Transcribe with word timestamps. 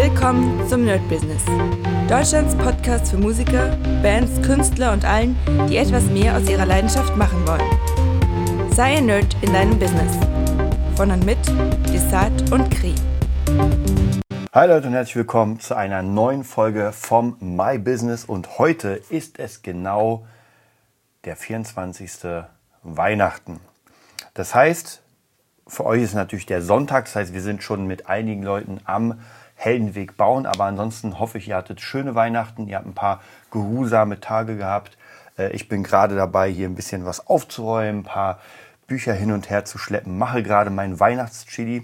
Willkommen 0.00 0.64
zum 0.68 0.84
Nerd 0.84 1.00
Business. 1.08 1.42
Deutschlands 2.08 2.54
Podcast 2.54 3.10
für 3.10 3.16
Musiker, 3.16 3.76
Bands, 4.00 4.40
Künstler 4.46 4.92
und 4.92 5.04
allen, 5.04 5.36
die 5.68 5.76
etwas 5.76 6.04
mehr 6.04 6.36
aus 6.36 6.48
ihrer 6.48 6.66
Leidenschaft 6.66 7.16
machen 7.16 7.44
wollen. 7.44 8.70
Sei 8.70 8.98
ein 8.98 9.06
Nerd 9.06 9.36
in 9.42 9.52
deinem 9.52 9.76
Business. 9.76 10.16
Von 10.94 11.10
und 11.10 11.26
mit 11.26 11.38
Desart 11.92 12.52
und 12.52 12.70
Kri. 12.70 12.94
Hi 14.52 14.68
Leute 14.68 14.86
und 14.86 14.92
herzlich 14.92 15.16
willkommen 15.16 15.58
zu 15.58 15.74
einer 15.74 16.04
neuen 16.04 16.44
Folge 16.44 16.92
vom 16.92 17.36
My 17.40 17.76
Business 17.76 18.24
und 18.24 18.60
heute 18.60 19.00
ist 19.10 19.40
es 19.40 19.62
genau 19.62 20.24
der 21.24 21.34
24. 21.34 22.36
Weihnachten. 22.84 23.58
Das 24.34 24.54
heißt, 24.54 25.02
für 25.66 25.84
euch 25.84 26.02
ist 26.02 26.14
natürlich 26.14 26.46
der 26.46 26.62
Sonntag, 26.62 27.06
das 27.06 27.16
heißt, 27.16 27.34
wir 27.34 27.42
sind 27.42 27.64
schon 27.64 27.88
mit 27.88 28.08
einigen 28.08 28.44
Leuten 28.44 28.78
am 28.84 29.18
Heldenweg 29.58 30.16
bauen, 30.16 30.46
aber 30.46 30.64
ansonsten 30.64 31.18
hoffe 31.18 31.38
ich, 31.38 31.48
ihr 31.48 31.56
hattet 31.56 31.80
schöne 31.80 32.14
Weihnachten, 32.14 32.68
ihr 32.68 32.76
habt 32.76 32.86
ein 32.86 32.94
paar 32.94 33.20
geruhsame 33.50 34.20
Tage 34.20 34.56
gehabt. 34.56 34.96
Äh, 35.36 35.50
ich 35.50 35.68
bin 35.68 35.82
gerade 35.82 36.14
dabei, 36.14 36.48
hier 36.48 36.68
ein 36.68 36.76
bisschen 36.76 37.04
was 37.04 37.26
aufzuräumen, 37.26 38.02
ein 38.02 38.04
paar 38.04 38.38
Bücher 38.86 39.12
hin 39.12 39.32
und 39.32 39.50
her 39.50 39.64
zu 39.64 39.76
schleppen, 39.76 40.16
mache 40.16 40.44
gerade 40.44 40.70
meinen 40.70 41.00
Weihnachtschili. 41.00 41.82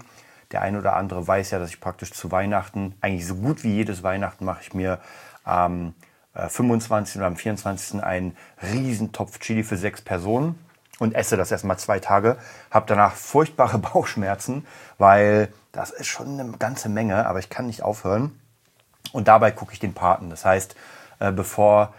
Der 0.51 0.61
eine 0.61 0.79
oder 0.79 0.95
andere 0.95 1.27
weiß 1.27 1.51
ja, 1.51 1.59
dass 1.59 1.69
ich 1.69 1.81
praktisch 1.81 2.13
zu 2.13 2.31
Weihnachten, 2.31 2.95
eigentlich 3.01 3.27
so 3.27 3.35
gut 3.35 3.65
wie 3.65 3.75
jedes 3.75 4.03
Weihnachten, 4.03 4.45
mache 4.45 4.61
ich 4.61 4.73
mir 4.73 4.99
am 5.43 5.93
25. 6.33 7.15
Äh, 7.15 7.19
oder 7.19 7.27
am 7.27 7.35
24. 7.35 8.01
einen 8.01 8.37
riesen 8.71 9.11
Topf 9.11 9.39
Chili 9.39 9.63
für 9.63 9.75
sechs 9.75 10.01
Personen 10.01 10.57
und 10.99 11.13
esse 11.13 11.35
das 11.35 11.51
erstmal 11.51 11.77
zwei 11.77 11.99
Tage. 11.99 12.37
Habe 12.71 12.85
danach 12.87 13.15
furchtbare 13.15 13.77
Bauchschmerzen, 13.93 14.65
weil 14.97 15.49
das 15.75 15.91
ist 15.91 16.07
schon 16.07 16.39
eine 16.39 16.57
ganze 16.57 16.89
Menge, 16.89 17.25
aber 17.25 17.39
ich 17.39 17.49
kann 17.49 17.67
nicht 17.67 17.83
aufhören. 17.83 18.39
Und 19.11 19.27
dabei 19.27 19.51
gucke 19.51 19.73
ich 19.73 19.79
den 19.79 19.93
Paten. 19.93 20.29
Das 20.29 20.45
heißt, 20.45 20.75
äh, 21.19 21.31
bevor 21.31 21.93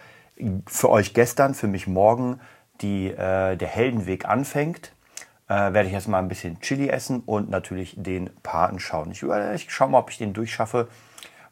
für 0.66 0.90
euch 0.90 1.14
gestern, 1.14 1.54
für 1.54 1.66
mich 1.66 1.86
morgen 1.86 2.40
die, 2.80 3.08
äh, 3.08 3.56
der 3.56 3.68
Heldenweg 3.68 4.26
anfängt, 4.26 4.92
äh, 5.48 5.54
werde 5.54 5.86
ich 5.86 5.92
erstmal 5.92 6.22
ein 6.22 6.28
bisschen 6.28 6.60
Chili 6.60 6.88
essen 6.88 7.20
und 7.20 7.50
natürlich 7.50 7.94
den 7.96 8.30
Paten 8.42 8.80
schauen. 8.80 9.10
Ich, 9.12 9.22
ich 9.22 9.72
schaue 9.72 9.90
mal, 9.90 9.98
ob 9.98 10.10
ich 10.10 10.18
den 10.18 10.32
durchschaffe. 10.32 10.88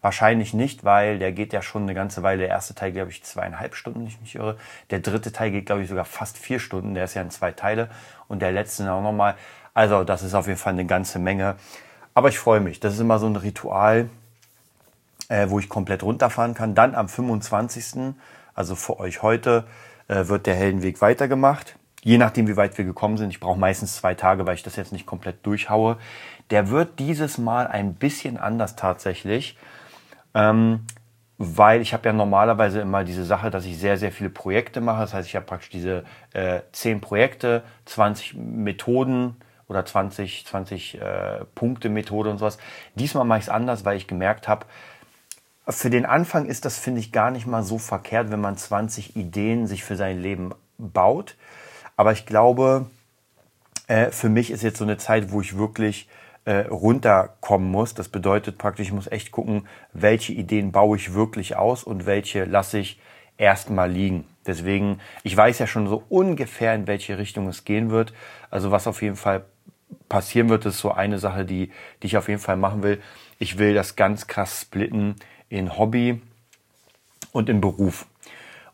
Wahrscheinlich 0.00 0.52
nicht, 0.52 0.84
weil 0.84 1.18
der 1.18 1.32
geht 1.32 1.54
ja 1.54 1.62
schon 1.62 1.84
eine 1.84 1.94
ganze 1.94 2.22
Weile. 2.22 2.40
Der 2.40 2.48
erste 2.48 2.74
Teil, 2.74 2.92
glaube 2.92 3.10
ich, 3.10 3.24
zweieinhalb 3.24 3.74
Stunden, 3.74 4.00
wenn 4.00 4.08
ich 4.08 4.20
mich 4.20 4.34
irre. 4.34 4.58
Der 4.90 4.98
dritte 4.98 5.32
Teil 5.32 5.50
geht, 5.50 5.64
glaube 5.64 5.82
ich, 5.82 5.88
sogar 5.88 6.04
fast 6.04 6.36
vier 6.36 6.58
Stunden. 6.58 6.94
Der 6.94 7.04
ist 7.04 7.14
ja 7.14 7.22
in 7.22 7.30
zwei 7.30 7.52
Teile. 7.52 7.88
Und 8.28 8.42
der 8.42 8.52
letzte 8.52 8.90
auch 8.92 9.02
nochmal. 9.02 9.34
Also, 9.72 10.04
das 10.04 10.22
ist 10.22 10.34
auf 10.34 10.46
jeden 10.46 10.58
Fall 10.58 10.74
eine 10.74 10.84
ganze 10.84 11.18
Menge. 11.18 11.56
Aber 12.14 12.28
ich 12.28 12.38
freue 12.38 12.60
mich. 12.60 12.80
Das 12.80 12.94
ist 12.94 13.00
immer 13.00 13.18
so 13.18 13.26
ein 13.26 13.36
Ritual, 13.36 14.08
äh, 15.28 15.48
wo 15.50 15.58
ich 15.58 15.68
komplett 15.68 16.02
runterfahren 16.02 16.54
kann. 16.54 16.74
Dann 16.74 16.94
am 16.94 17.08
25., 17.08 18.14
also 18.54 18.76
für 18.76 19.00
euch 19.00 19.22
heute, 19.22 19.64
äh, 20.06 20.28
wird 20.28 20.46
der 20.46 20.54
Heldenweg 20.54 21.00
weitergemacht. 21.00 21.76
Je 22.02 22.18
nachdem, 22.18 22.46
wie 22.46 22.56
weit 22.56 22.78
wir 22.78 22.84
gekommen 22.84 23.16
sind. 23.16 23.30
Ich 23.30 23.40
brauche 23.40 23.58
meistens 23.58 23.96
zwei 23.96 24.14
Tage, 24.14 24.46
weil 24.46 24.54
ich 24.54 24.62
das 24.62 24.76
jetzt 24.76 24.92
nicht 24.92 25.06
komplett 25.06 25.44
durchhaue. 25.44 25.96
Der 26.50 26.68
wird 26.68 26.98
dieses 26.98 27.38
Mal 27.38 27.66
ein 27.66 27.94
bisschen 27.94 28.36
anders 28.36 28.76
tatsächlich. 28.76 29.58
Ähm, 30.34 30.86
weil 31.38 31.80
ich 31.80 31.92
habe 31.92 32.08
ja 32.08 32.12
normalerweise 32.12 32.80
immer 32.80 33.02
diese 33.02 33.24
Sache, 33.24 33.50
dass 33.50 33.64
ich 33.64 33.76
sehr, 33.78 33.96
sehr 33.96 34.12
viele 34.12 34.30
Projekte 34.30 34.80
mache. 34.80 35.00
Das 35.00 35.14
heißt, 35.14 35.28
ich 35.28 35.34
habe 35.34 35.46
praktisch 35.46 35.70
diese 35.70 36.04
äh, 36.32 36.60
10 36.70 37.00
Projekte, 37.00 37.64
20 37.86 38.34
Methoden 38.34 39.36
oder 39.68 39.84
20, 39.84 40.46
20 40.46 41.00
äh, 41.00 41.44
Punkte 41.54 41.88
Methode 41.88 42.30
und 42.30 42.38
sowas. 42.38 42.58
Diesmal 42.94 43.24
mache 43.24 43.38
ich 43.38 43.44
es 43.44 43.50
anders, 43.50 43.84
weil 43.84 43.96
ich 43.96 44.06
gemerkt 44.06 44.48
habe, 44.48 44.66
für 45.66 45.90
den 45.90 46.04
Anfang 46.04 46.46
ist 46.46 46.64
das, 46.64 46.78
finde 46.78 47.00
ich, 47.00 47.10
gar 47.10 47.30
nicht 47.30 47.46
mal 47.46 47.62
so 47.62 47.78
verkehrt, 47.78 48.30
wenn 48.30 48.40
man 48.40 48.56
20 48.56 49.16
Ideen 49.16 49.66
sich 49.66 49.82
für 49.82 49.96
sein 49.96 50.20
Leben 50.20 50.50
baut. 50.76 51.36
Aber 51.96 52.12
ich 52.12 52.26
glaube, 52.26 52.86
äh, 53.86 54.10
für 54.10 54.28
mich 54.28 54.50
ist 54.50 54.62
jetzt 54.62 54.78
so 54.78 54.84
eine 54.84 54.98
Zeit, 54.98 55.32
wo 55.32 55.40
ich 55.40 55.56
wirklich 55.56 56.08
äh, 56.44 56.66
runterkommen 56.66 57.70
muss. 57.70 57.94
Das 57.94 58.08
bedeutet 58.08 58.58
praktisch, 58.58 58.88
ich 58.88 58.92
muss 58.92 59.10
echt 59.10 59.30
gucken, 59.30 59.66
welche 59.92 60.32
Ideen 60.32 60.72
baue 60.72 60.96
ich 60.96 61.14
wirklich 61.14 61.56
aus 61.56 61.84
und 61.84 62.04
welche 62.04 62.44
lasse 62.44 62.78
ich 62.78 63.00
erstmal 63.38 63.90
liegen. 63.90 64.26
Deswegen, 64.46 65.00
ich 65.22 65.34
weiß 65.34 65.58
ja 65.58 65.66
schon 65.66 65.88
so 65.88 66.04
ungefähr, 66.10 66.74
in 66.74 66.86
welche 66.86 67.16
Richtung 67.16 67.48
es 67.48 67.64
gehen 67.64 67.90
wird. 67.90 68.12
Also 68.50 68.70
was 68.70 68.86
auf 68.86 69.00
jeden 69.00 69.16
Fall 69.16 69.46
passieren 70.14 70.48
wird, 70.48 70.64
ist 70.64 70.78
so 70.78 70.92
eine 70.92 71.18
Sache, 71.18 71.44
die, 71.44 71.72
die 72.00 72.06
ich 72.06 72.16
auf 72.16 72.28
jeden 72.28 72.40
Fall 72.40 72.56
machen 72.56 72.84
will. 72.84 73.02
Ich 73.40 73.58
will 73.58 73.74
das 73.74 73.96
ganz 73.96 74.28
krass 74.28 74.60
splitten 74.60 75.16
in 75.48 75.76
Hobby 75.76 76.22
und 77.32 77.48
in 77.48 77.60
Beruf. 77.60 78.06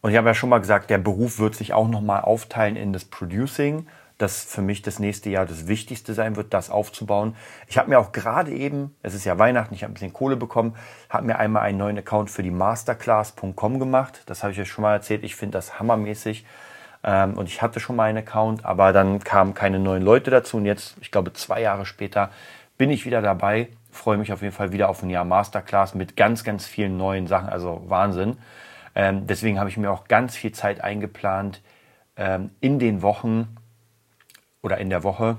Und 0.02 0.10
ich 0.10 0.18
habe 0.18 0.28
ja 0.28 0.34
schon 0.34 0.50
mal 0.50 0.58
gesagt, 0.58 0.90
der 0.90 0.98
Beruf 0.98 1.38
wird 1.38 1.54
sich 1.54 1.72
auch 1.72 1.88
nochmal 1.88 2.20
aufteilen 2.20 2.76
in 2.76 2.92
das 2.92 3.06
Producing 3.06 3.86
das 4.18 4.44
für 4.44 4.60
mich 4.60 4.82
das 4.82 4.98
nächste 4.98 5.30
Jahr 5.30 5.46
das 5.46 5.66
Wichtigste 5.66 6.12
sein 6.12 6.36
wird, 6.36 6.52
das 6.52 6.68
aufzubauen. 6.68 7.34
Ich 7.68 7.78
habe 7.78 7.88
mir 7.88 7.98
auch 7.98 8.12
gerade 8.12 8.52
eben, 8.52 8.94
es 9.02 9.14
ist 9.14 9.24
ja 9.24 9.38
Weihnachten, 9.38 9.72
ich 9.72 9.82
habe 9.82 9.92
ein 9.92 9.94
bisschen 9.94 10.12
Kohle 10.12 10.36
bekommen, 10.36 10.76
habe 11.08 11.26
mir 11.26 11.38
einmal 11.38 11.62
einen 11.62 11.78
neuen 11.78 11.96
Account 11.96 12.30
für 12.30 12.42
die 12.42 12.50
masterclass.com 12.50 13.78
gemacht. 13.78 14.20
Das 14.26 14.42
habe 14.42 14.52
ich 14.52 14.60
euch 14.60 14.68
schon 14.68 14.82
mal 14.82 14.92
erzählt. 14.92 15.24
Ich 15.24 15.36
finde 15.36 15.56
das 15.56 15.78
hammermäßig. 15.78 16.44
Ähm, 17.02 17.34
und 17.34 17.48
ich 17.48 17.62
hatte 17.62 17.80
schon 17.80 17.96
mal 17.96 18.04
einen 18.04 18.18
Account, 18.18 18.64
aber 18.64 18.92
dann 18.92 19.20
kamen 19.20 19.54
keine 19.54 19.78
neuen 19.78 20.02
Leute 20.02 20.30
dazu. 20.30 20.56
Und 20.58 20.66
jetzt, 20.66 20.96
ich 21.00 21.10
glaube, 21.10 21.32
zwei 21.32 21.60
Jahre 21.60 21.86
später 21.86 22.30
bin 22.78 22.90
ich 22.90 23.06
wieder 23.06 23.22
dabei. 23.22 23.68
Freue 23.90 24.18
mich 24.18 24.32
auf 24.32 24.42
jeden 24.42 24.54
Fall 24.54 24.72
wieder 24.72 24.88
auf 24.88 25.02
ein 25.02 25.10
Jahr 25.10 25.24
Masterclass 25.24 25.94
mit 25.94 26.16
ganz, 26.16 26.44
ganz 26.44 26.66
vielen 26.66 26.96
neuen 26.96 27.26
Sachen. 27.26 27.48
Also 27.48 27.82
Wahnsinn. 27.86 28.36
Ähm, 28.94 29.26
deswegen 29.26 29.58
habe 29.58 29.68
ich 29.68 29.76
mir 29.76 29.90
auch 29.90 30.08
ganz 30.08 30.36
viel 30.36 30.52
Zeit 30.52 30.82
eingeplant 30.82 31.62
ähm, 32.16 32.50
in 32.60 32.78
den 32.78 33.02
Wochen, 33.02 33.56
oder 34.62 34.78
in 34.78 34.90
der 34.90 35.02
Woche, 35.02 35.38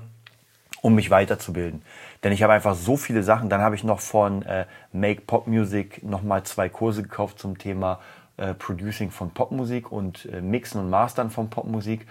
um 0.80 0.94
mich 0.94 1.10
weiterzubilden. 1.10 1.82
Denn 2.24 2.32
ich 2.32 2.42
habe 2.42 2.52
einfach 2.52 2.74
so 2.74 2.96
viele 2.96 3.22
Sachen. 3.22 3.48
Dann 3.48 3.60
habe 3.60 3.74
ich 3.74 3.84
noch 3.84 4.00
von 4.00 4.42
äh, 4.42 4.66
Make 4.92 5.22
Pop 5.22 5.46
Music 5.46 6.02
nochmal 6.02 6.42
zwei 6.42 6.68
Kurse 6.68 7.02
gekauft 7.02 7.38
zum 7.38 7.58
Thema 7.58 8.00
äh, 8.36 8.54
Producing 8.54 9.10
von 9.10 9.30
Popmusik 9.30 9.90
und 9.90 10.26
äh, 10.26 10.40
Mixen 10.40 10.80
und 10.80 10.90
Mastern 10.90 11.30
von 11.30 11.50
Popmusik. 11.50 12.06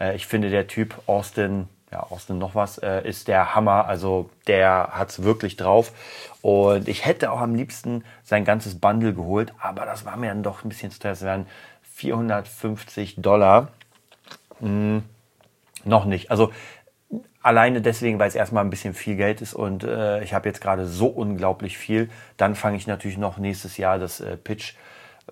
Äh, 0.00 0.16
ich 0.16 0.26
finde, 0.26 0.50
der 0.50 0.66
Typ 0.66 1.00
Austin, 1.06 1.68
ja, 1.90 2.00
Austin 2.00 2.38
noch 2.38 2.54
was, 2.54 2.78
äh, 2.78 3.06
ist 3.08 3.28
der 3.28 3.54
Hammer. 3.54 3.86
Also 3.86 4.30
der 4.46 4.90
hat's 4.92 5.22
wirklich 5.22 5.56
drauf. 5.56 5.92
Und 6.42 6.88
ich 6.88 7.04
hätte 7.04 7.32
auch 7.32 7.40
am 7.40 7.54
liebsten 7.54 8.04
sein 8.24 8.44
ganzes 8.44 8.78
Bundle 8.78 9.14
geholt, 9.14 9.52
aber 9.60 9.86
das 9.86 10.04
war 10.04 10.16
mir 10.16 10.28
dann 10.28 10.42
doch 10.42 10.64
ein 10.64 10.68
bisschen 10.68 10.90
zu 10.90 10.98
teuer. 10.98 11.12
Es 11.12 11.22
wären 11.22 11.46
450 11.82 13.16
Dollar. 13.16 13.68
Hm 14.60 15.02
noch 15.84 16.04
nicht. 16.04 16.30
Also 16.30 16.52
alleine 17.42 17.80
deswegen, 17.80 18.18
weil 18.18 18.28
es 18.28 18.34
erstmal 18.34 18.64
ein 18.64 18.70
bisschen 18.70 18.94
viel 18.94 19.16
Geld 19.16 19.40
ist 19.40 19.54
und 19.54 19.84
äh, 19.84 20.22
ich 20.22 20.34
habe 20.34 20.48
jetzt 20.48 20.60
gerade 20.60 20.86
so 20.86 21.06
unglaublich 21.06 21.78
viel. 21.78 22.10
Dann 22.36 22.54
fange 22.54 22.76
ich 22.76 22.86
natürlich 22.86 23.18
noch 23.18 23.38
nächstes 23.38 23.76
Jahr 23.76 23.98
das 23.98 24.20
äh, 24.20 24.36
Pitch 24.36 24.74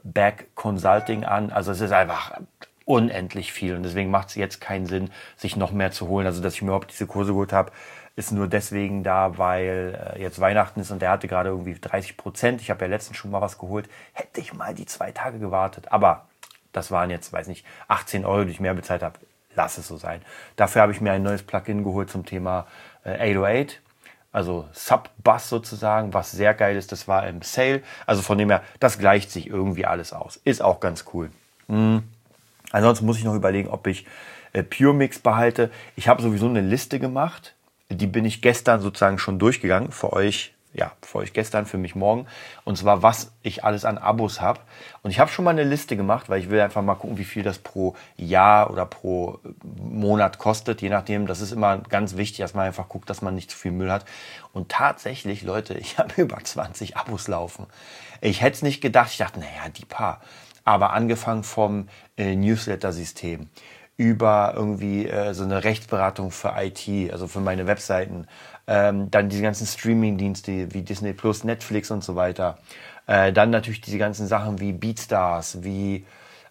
Back 0.02 0.54
Consulting 0.54 1.24
an. 1.24 1.50
Also 1.50 1.72
es 1.72 1.80
ist 1.80 1.92
einfach 1.92 2.38
unendlich 2.84 3.52
viel 3.52 3.74
und 3.74 3.82
deswegen 3.82 4.10
macht 4.10 4.28
es 4.28 4.34
jetzt 4.36 4.60
keinen 4.60 4.86
Sinn, 4.86 5.10
sich 5.36 5.56
noch 5.56 5.72
mehr 5.72 5.90
zu 5.90 6.08
holen. 6.08 6.26
Also 6.26 6.42
dass 6.42 6.54
ich 6.54 6.62
mir 6.62 6.68
überhaupt 6.68 6.92
diese 6.92 7.06
Kurse 7.06 7.32
geholt 7.32 7.52
habe, 7.52 7.72
ist 8.14 8.32
nur 8.32 8.48
deswegen 8.48 9.02
da, 9.02 9.36
weil 9.38 10.14
äh, 10.16 10.22
jetzt 10.22 10.40
Weihnachten 10.40 10.80
ist 10.80 10.90
und 10.90 11.02
der 11.02 11.10
hatte 11.10 11.28
gerade 11.28 11.50
irgendwie 11.50 11.74
30 11.74 12.16
Prozent. 12.16 12.60
Ich 12.60 12.70
habe 12.70 12.84
ja 12.84 12.90
letztens 12.90 13.18
schon 13.18 13.30
mal 13.30 13.40
was 13.40 13.58
geholt. 13.58 13.88
Hätte 14.12 14.40
ich 14.40 14.54
mal 14.54 14.74
die 14.74 14.86
zwei 14.86 15.12
Tage 15.12 15.38
gewartet. 15.38 15.92
Aber 15.92 16.26
das 16.72 16.90
waren 16.90 17.10
jetzt, 17.10 17.32
weiß 17.32 17.48
nicht, 17.48 17.66
18 17.88 18.24
Euro, 18.24 18.44
die 18.44 18.52
ich 18.52 18.60
mehr 18.60 18.74
bezahlt 18.74 19.02
habe 19.02 19.18
lass 19.56 19.78
es 19.78 19.88
so 19.88 19.96
sein. 19.96 20.22
Dafür 20.54 20.82
habe 20.82 20.92
ich 20.92 21.00
mir 21.00 21.12
ein 21.12 21.22
neues 21.22 21.42
Plugin 21.42 21.82
geholt 21.82 22.10
zum 22.10 22.24
Thema 22.24 22.66
äh, 23.04 23.32
808, 23.32 23.80
also 24.36 24.68
Sub-Bass 24.72 25.48
sozusagen, 25.48 26.12
was 26.12 26.30
sehr 26.30 26.52
geil 26.52 26.76
ist. 26.76 26.92
Das 26.92 27.08
war 27.08 27.26
im 27.26 27.40
Sale. 27.40 27.82
Also 28.04 28.20
von 28.20 28.36
dem 28.36 28.50
her, 28.50 28.62
das 28.80 28.98
gleicht 28.98 29.30
sich 29.30 29.46
irgendwie 29.46 29.86
alles 29.86 30.12
aus. 30.12 30.38
Ist 30.44 30.60
auch 30.60 30.78
ganz 30.78 31.06
cool. 31.14 31.30
Mhm. 31.68 32.02
Ansonsten 32.70 33.06
muss 33.06 33.16
ich 33.16 33.24
noch 33.24 33.34
überlegen, 33.34 33.70
ob 33.70 33.86
ich 33.86 34.04
äh, 34.52 34.62
Pure 34.62 34.92
Mix 34.92 35.20
behalte. 35.20 35.70
Ich 35.96 36.08
habe 36.08 36.20
sowieso 36.20 36.50
eine 36.50 36.60
Liste 36.60 36.98
gemacht. 36.98 37.54
Die 37.88 38.06
bin 38.06 38.26
ich 38.26 38.42
gestern 38.42 38.82
sozusagen 38.82 39.18
schon 39.18 39.38
durchgegangen. 39.38 39.90
Für 39.90 40.12
euch 40.12 40.52
ja, 40.76 40.92
für 41.00 41.18
euch 41.18 41.32
gestern, 41.32 41.64
für 41.64 41.78
mich 41.78 41.94
morgen. 41.94 42.26
Und 42.64 42.76
zwar, 42.76 43.02
was 43.02 43.32
ich 43.42 43.64
alles 43.64 43.86
an 43.86 43.96
Abos 43.96 44.42
habe. 44.42 44.60
Und 45.02 45.10
ich 45.10 45.18
habe 45.18 45.30
schon 45.30 45.44
mal 45.44 45.52
eine 45.52 45.64
Liste 45.64 45.96
gemacht, 45.96 46.28
weil 46.28 46.38
ich 46.38 46.50
will 46.50 46.60
einfach 46.60 46.82
mal 46.82 46.94
gucken, 46.94 47.16
wie 47.16 47.24
viel 47.24 47.42
das 47.42 47.58
pro 47.58 47.96
Jahr 48.16 48.70
oder 48.70 48.84
pro 48.84 49.40
Monat 49.64 50.38
kostet. 50.38 50.82
Je 50.82 50.90
nachdem, 50.90 51.26
das 51.26 51.40
ist 51.40 51.52
immer 51.52 51.78
ganz 51.78 52.16
wichtig, 52.16 52.38
dass 52.38 52.52
man 52.52 52.66
einfach 52.66 52.88
guckt, 52.88 53.08
dass 53.08 53.22
man 53.22 53.34
nicht 53.34 53.50
zu 53.50 53.56
viel 53.56 53.72
Müll 53.72 53.90
hat. 53.90 54.04
Und 54.52 54.68
tatsächlich, 54.68 55.42
Leute, 55.42 55.74
ich 55.74 55.98
habe 55.98 56.12
über 56.20 56.38
20 56.42 56.96
Abos 56.98 57.26
laufen. 57.26 57.66
Ich 58.20 58.42
hätte 58.42 58.56
es 58.56 58.62
nicht 58.62 58.82
gedacht. 58.82 59.10
Ich 59.12 59.18
dachte, 59.18 59.40
naja, 59.40 59.70
die 59.74 59.86
paar. 59.86 60.20
Aber 60.64 60.92
angefangen 60.92 61.42
vom 61.42 61.88
äh, 62.18 62.34
Newsletter-System 62.34 63.48
über 63.96 64.52
irgendwie 64.54 65.06
äh, 65.06 65.32
so 65.32 65.44
eine 65.44 65.64
Rechtsberatung 65.64 66.30
für 66.30 66.54
IT, 66.58 66.86
also 67.10 67.28
für 67.28 67.40
meine 67.40 67.66
Webseiten. 67.66 68.26
Ähm, 68.66 69.10
dann 69.10 69.28
diese 69.28 69.42
ganzen 69.42 69.66
Streaming-Dienste 69.66 70.72
wie 70.74 70.82
Disney 70.82 71.12
Plus, 71.12 71.44
Netflix 71.44 71.90
und 71.90 72.02
so 72.02 72.16
weiter. 72.16 72.58
Äh, 73.06 73.32
dann 73.32 73.50
natürlich 73.50 73.80
diese 73.80 73.98
ganzen 73.98 74.26
Sachen 74.26 74.60
wie 74.60 74.72
Beatstars, 74.72 75.62
wie, 75.62 76.04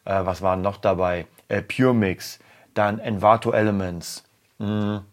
äh, 0.05 0.25
was 0.25 0.41
waren 0.41 0.61
noch 0.61 0.77
dabei? 0.77 1.25
Äh, 1.49 1.61
Pure 1.61 1.93
Mix, 1.93 2.39
dann 2.73 2.99
Envato 2.99 3.51
Elements, 3.51 4.23
mh, 4.59 5.03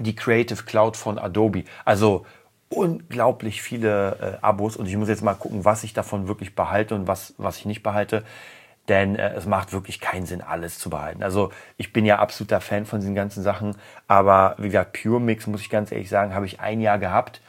die 0.00 0.14
Creative 0.14 0.64
Cloud 0.64 0.96
von 0.96 1.18
Adobe. 1.18 1.64
Also 1.84 2.26
unglaublich 2.68 3.62
viele 3.62 4.38
äh, 4.40 4.44
Abos 4.44 4.76
und 4.76 4.86
ich 4.86 4.96
muss 4.96 5.08
jetzt 5.08 5.22
mal 5.22 5.34
gucken, 5.34 5.64
was 5.64 5.84
ich 5.84 5.92
davon 5.92 6.26
wirklich 6.26 6.54
behalte 6.54 6.94
und 6.94 7.06
was, 7.06 7.34
was 7.38 7.58
ich 7.58 7.66
nicht 7.66 7.82
behalte. 7.82 8.24
Denn 8.88 9.16
äh, 9.16 9.34
es 9.34 9.46
macht 9.46 9.72
wirklich 9.72 10.00
keinen 10.00 10.26
Sinn, 10.26 10.42
alles 10.42 10.78
zu 10.78 10.90
behalten. 10.90 11.22
Also 11.22 11.50
ich 11.76 11.92
bin 11.92 12.04
ja 12.04 12.18
absoluter 12.18 12.60
Fan 12.60 12.86
von 12.86 13.00
diesen 13.00 13.14
ganzen 13.14 13.42
Sachen, 13.42 13.76
aber 14.08 14.54
wie 14.58 14.68
gesagt, 14.68 15.00
Pure 15.00 15.20
Mix, 15.20 15.46
muss 15.46 15.62
ich 15.62 15.70
ganz 15.70 15.90
ehrlich 15.90 16.08
sagen, 16.08 16.34
habe 16.34 16.46
ich 16.46 16.60
ein 16.60 16.80
Jahr 16.80 16.98
gehabt 16.98 17.40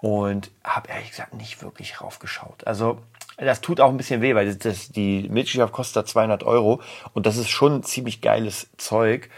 und 0.00 0.50
habe 0.62 0.88
ehrlich 0.88 1.10
gesagt 1.10 1.34
nicht 1.34 1.62
wirklich 1.62 2.00
raufgeschaut. 2.00 2.66
Also 2.66 3.00
das 3.36 3.60
tut 3.60 3.80
auch 3.80 3.90
ein 3.90 3.96
bisschen 3.96 4.20
weh, 4.20 4.34
weil 4.34 4.54
das, 4.54 4.88
die 4.90 5.28
Mitgliedschaft 5.28 5.72
kostet 5.72 6.08
200 6.08 6.42
Euro 6.44 6.80
und 7.12 7.26
das 7.26 7.36
ist 7.36 7.50
schon 7.50 7.82
ziemlich 7.82 8.20
geiles 8.20 8.68
Zeug. 8.76 9.30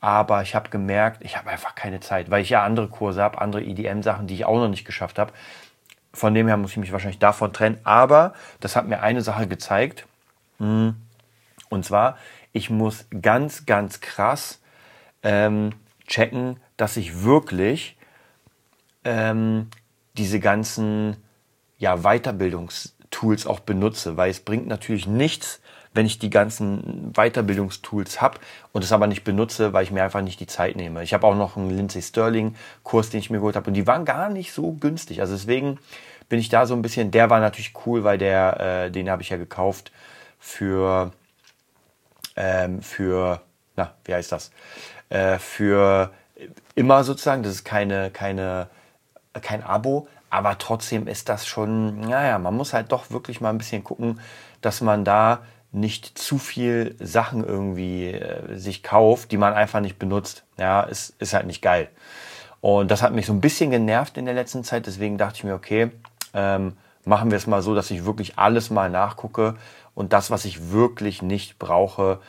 Aber 0.00 0.42
ich 0.42 0.54
habe 0.54 0.68
gemerkt, 0.68 1.24
ich 1.24 1.38
habe 1.38 1.48
einfach 1.48 1.74
keine 1.74 1.98
Zeit, 2.00 2.30
weil 2.30 2.42
ich 2.42 2.50
ja 2.50 2.62
andere 2.62 2.88
Kurse 2.88 3.22
habe, 3.22 3.40
andere 3.40 3.62
EDM-Sachen, 3.62 4.26
die 4.26 4.34
ich 4.34 4.44
auch 4.44 4.58
noch 4.58 4.68
nicht 4.68 4.84
geschafft 4.84 5.18
habe. 5.18 5.32
Von 6.12 6.34
dem 6.34 6.46
her 6.46 6.58
muss 6.58 6.72
ich 6.72 6.76
mich 6.76 6.92
wahrscheinlich 6.92 7.20
davon 7.20 7.54
trennen. 7.54 7.78
Aber 7.84 8.34
das 8.60 8.76
hat 8.76 8.86
mir 8.86 9.00
eine 9.00 9.22
Sache 9.22 9.46
gezeigt. 9.46 10.06
Hm. 10.58 10.94
Und 11.68 11.84
zwar, 11.84 12.18
ich 12.52 12.70
muss 12.70 13.06
ganz, 13.20 13.66
ganz 13.66 14.00
krass 14.00 14.60
ähm, 15.22 15.70
checken, 16.06 16.60
dass 16.76 16.96
ich 16.96 17.24
wirklich 17.24 17.96
ähm, 19.04 19.68
diese 20.16 20.40
ganzen 20.40 21.16
ja, 21.78 21.98
Weiterbildungstools 21.98 23.46
auch 23.46 23.60
benutze, 23.60 24.16
weil 24.16 24.30
es 24.30 24.40
bringt 24.40 24.66
natürlich 24.66 25.06
nichts, 25.06 25.60
wenn 25.92 26.06
ich 26.06 26.18
die 26.18 26.30
ganzen 26.30 27.12
Weiterbildungstools 27.12 28.20
habe 28.20 28.40
und 28.72 28.82
es 28.82 28.92
aber 28.92 29.06
nicht 29.06 29.22
benutze, 29.22 29.72
weil 29.72 29.84
ich 29.84 29.92
mir 29.92 30.02
einfach 30.02 30.22
nicht 30.22 30.40
die 30.40 30.46
Zeit 30.46 30.76
nehme. 30.76 31.02
Ich 31.02 31.14
habe 31.14 31.26
auch 31.26 31.36
noch 31.36 31.56
einen 31.56 31.70
Lindsay 31.70 32.02
Sterling 32.02 32.56
Kurs, 32.82 33.10
den 33.10 33.20
ich 33.20 33.30
mir 33.30 33.38
geholt 33.38 33.56
habe 33.56 33.68
und 33.68 33.74
die 33.74 33.86
waren 33.86 34.04
gar 34.04 34.28
nicht 34.28 34.52
so 34.52 34.72
günstig. 34.72 35.20
Also 35.20 35.34
deswegen 35.34 35.78
bin 36.28 36.40
ich 36.40 36.48
da 36.48 36.66
so 36.66 36.74
ein 36.74 36.82
bisschen, 36.82 37.10
der 37.12 37.30
war 37.30 37.38
natürlich 37.38 37.74
cool, 37.86 38.02
weil 38.02 38.18
der, 38.18 38.86
äh, 38.86 38.90
den 38.90 39.08
habe 39.08 39.22
ich 39.22 39.28
ja 39.28 39.36
gekauft 39.36 39.92
für, 40.44 41.10
ähm, 42.36 42.82
für, 42.82 43.40
na, 43.76 43.94
wie 44.04 44.14
heißt 44.14 44.30
das? 44.30 44.50
Äh, 45.08 45.38
für 45.38 46.12
immer 46.74 47.02
sozusagen, 47.02 47.42
das 47.42 47.52
ist 47.52 47.64
keine, 47.64 48.10
keine, 48.10 48.68
kein 49.40 49.62
Abo, 49.62 50.06
aber 50.28 50.58
trotzdem 50.58 51.08
ist 51.08 51.30
das 51.30 51.46
schon, 51.46 52.00
naja, 52.00 52.38
man 52.38 52.54
muss 52.54 52.74
halt 52.74 52.92
doch 52.92 53.10
wirklich 53.10 53.40
mal 53.40 53.50
ein 53.50 53.58
bisschen 53.58 53.84
gucken, 53.84 54.20
dass 54.60 54.82
man 54.82 55.04
da 55.04 55.40
nicht 55.72 56.18
zu 56.18 56.38
viel 56.38 56.94
Sachen 57.00 57.42
irgendwie 57.42 58.10
äh, 58.10 58.56
sich 58.56 58.82
kauft, 58.82 59.32
die 59.32 59.38
man 59.38 59.54
einfach 59.54 59.80
nicht 59.80 59.98
benutzt. 59.98 60.44
Ja, 60.58 60.82
ist, 60.82 61.14
ist 61.20 61.34
halt 61.34 61.46
nicht 61.46 61.62
geil. 61.62 61.88
Und 62.60 62.90
das 62.90 63.02
hat 63.02 63.12
mich 63.12 63.26
so 63.26 63.32
ein 63.32 63.40
bisschen 63.40 63.70
genervt 63.70 64.18
in 64.18 64.26
der 64.26 64.34
letzten 64.34 64.62
Zeit. 64.62 64.86
Deswegen 64.86 65.18
dachte 65.18 65.38
ich 65.38 65.44
mir, 65.44 65.54
okay, 65.54 65.90
ähm, 66.32 66.76
machen 67.04 67.30
wir 67.30 67.38
es 67.38 67.46
mal 67.46 67.62
so, 67.62 67.74
dass 67.74 67.90
ich 67.90 68.04
wirklich 68.04 68.38
alles 68.38 68.70
mal 68.70 68.90
nachgucke 68.90 69.56
und 69.94 70.12
das, 70.12 70.30
was 70.30 70.44
ich 70.44 70.70
wirklich 70.70 71.22
nicht 71.22 71.58
brauche, 71.58 72.20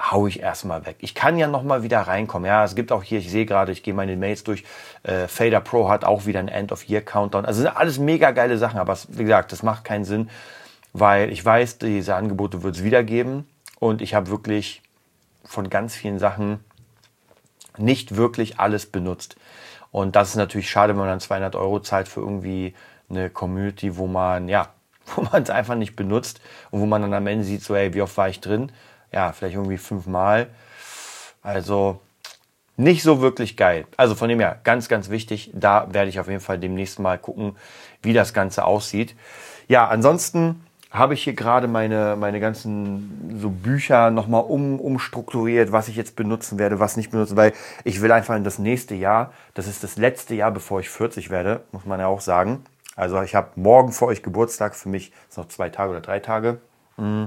hau 0.00 0.26
ich 0.26 0.40
erstmal 0.40 0.84
weg. 0.86 0.96
Ich 1.00 1.14
kann 1.14 1.38
ja 1.38 1.46
noch 1.46 1.62
mal 1.62 1.82
wieder 1.82 2.00
reinkommen. 2.00 2.46
Ja, 2.46 2.64
es 2.64 2.74
gibt 2.74 2.92
auch 2.92 3.02
hier, 3.02 3.18
ich 3.18 3.30
sehe 3.30 3.46
gerade, 3.46 3.72
ich 3.72 3.82
gehe 3.82 3.94
meine 3.94 4.16
Mails 4.16 4.44
durch. 4.44 4.64
Äh, 5.02 5.28
Fader 5.28 5.60
Pro 5.60 5.88
hat 5.88 6.04
auch 6.04 6.26
wieder 6.26 6.40
ein 6.40 6.48
End 6.48 6.72
of 6.72 6.88
Year 6.88 7.02
Countdown. 7.02 7.44
Also 7.44 7.62
sind 7.62 7.76
alles 7.76 7.98
mega 7.98 8.30
geile 8.30 8.58
Sachen, 8.58 8.78
aber 8.78 8.96
wie 9.08 9.24
gesagt, 9.24 9.52
das 9.52 9.62
macht 9.62 9.84
keinen 9.84 10.04
Sinn, 10.04 10.30
weil 10.92 11.30
ich 11.30 11.44
weiß, 11.44 11.78
diese 11.78 12.14
Angebote 12.14 12.62
wird 12.62 12.76
es 12.76 12.84
wieder 12.84 13.02
geben 13.04 13.46
und 13.78 14.02
ich 14.02 14.14
habe 14.14 14.28
wirklich 14.28 14.82
von 15.44 15.70
ganz 15.70 15.94
vielen 15.94 16.18
Sachen 16.18 16.60
nicht 17.78 18.16
wirklich 18.16 18.60
alles 18.60 18.86
benutzt. 18.86 19.36
Und 19.90 20.16
das 20.16 20.30
ist 20.30 20.36
natürlich 20.36 20.70
schade, 20.70 20.94
wenn 20.94 21.00
man 21.00 21.08
dann 21.08 21.20
200 21.20 21.54
Euro 21.54 21.80
zahlt 21.80 22.08
für 22.08 22.20
irgendwie 22.20 22.74
eine 23.10 23.28
Community, 23.30 23.96
wo 23.96 24.06
man, 24.06 24.48
ja, 24.48 24.68
wo 25.14 25.22
man 25.22 25.42
es 25.42 25.50
einfach 25.50 25.74
nicht 25.74 25.96
benutzt 25.96 26.40
und 26.70 26.80
wo 26.80 26.86
man 26.86 27.02
dann 27.02 27.14
am 27.14 27.26
Ende 27.26 27.44
sieht, 27.44 27.62
so, 27.62 27.76
hey, 27.76 27.94
wie 27.94 28.02
oft 28.02 28.16
war 28.16 28.28
ich 28.28 28.40
drin? 28.40 28.72
Ja, 29.12 29.32
vielleicht 29.32 29.56
irgendwie 29.56 29.78
fünfmal. 29.78 30.48
Also 31.42 32.00
nicht 32.76 33.02
so 33.02 33.20
wirklich 33.20 33.56
geil. 33.56 33.86
Also 33.96 34.14
von 34.14 34.28
dem 34.28 34.40
her, 34.40 34.60
ganz, 34.64 34.88
ganz 34.88 35.10
wichtig. 35.10 35.50
Da 35.54 35.92
werde 35.92 36.08
ich 36.08 36.18
auf 36.18 36.28
jeden 36.28 36.40
Fall 36.40 36.58
demnächst 36.58 36.98
mal 36.98 37.18
gucken, 37.18 37.56
wie 38.02 38.12
das 38.12 38.32
Ganze 38.32 38.64
aussieht. 38.64 39.14
Ja, 39.68 39.88
ansonsten 39.88 40.64
habe 40.90 41.14
ich 41.14 41.24
hier 41.24 41.32
gerade 41.32 41.68
meine, 41.68 42.16
meine 42.18 42.38
ganzen 42.38 43.38
so 43.40 43.48
Bücher 43.48 44.10
nochmal 44.10 44.44
um, 44.46 44.78
umstrukturiert, 44.78 45.72
was 45.72 45.88
ich 45.88 45.96
jetzt 45.96 46.16
benutzen 46.16 46.58
werde, 46.58 46.80
was 46.80 46.98
nicht 46.98 47.10
benutzen, 47.10 47.36
weil 47.36 47.54
ich 47.84 48.02
will 48.02 48.12
einfach 48.12 48.36
in 48.36 48.44
das 48.44 48.58
nächste 48.58 48.94
Jahr, 48.94 49.32
das 49.54 49.66
ist 49.66 49.82
das 49.82 49.96
letzte 49.96 50.34
Jahr, 50.34 50.50
bevor 50.50 50.80
ich 50.80 50.90
40 50.90 51.30
werde, 51.30 51.62
muss 51.72 51.86
man 51.86 51.98
ja 51.98 52.08
auch 52.08 52.20
sagen. 52.20 52.62
Also 52.96 53.20
ich 53.22 53.34
habe 53.34 53.50
morgen 53.56 53.92
vor 53.92 54.08
euch 54.08 54.22
Geburtstag, 54.22 54.74
für 54.74 54.88
mich 54.88 55.12
ist 55.28 55.38
noch 55.38 55.48
zwei 55.48 55.70
Tage 55.70 55.90
oder 55.90 56.00
drei 56.00 56.20
Tage. 56.20 56.60
Mm. 56.96 57.26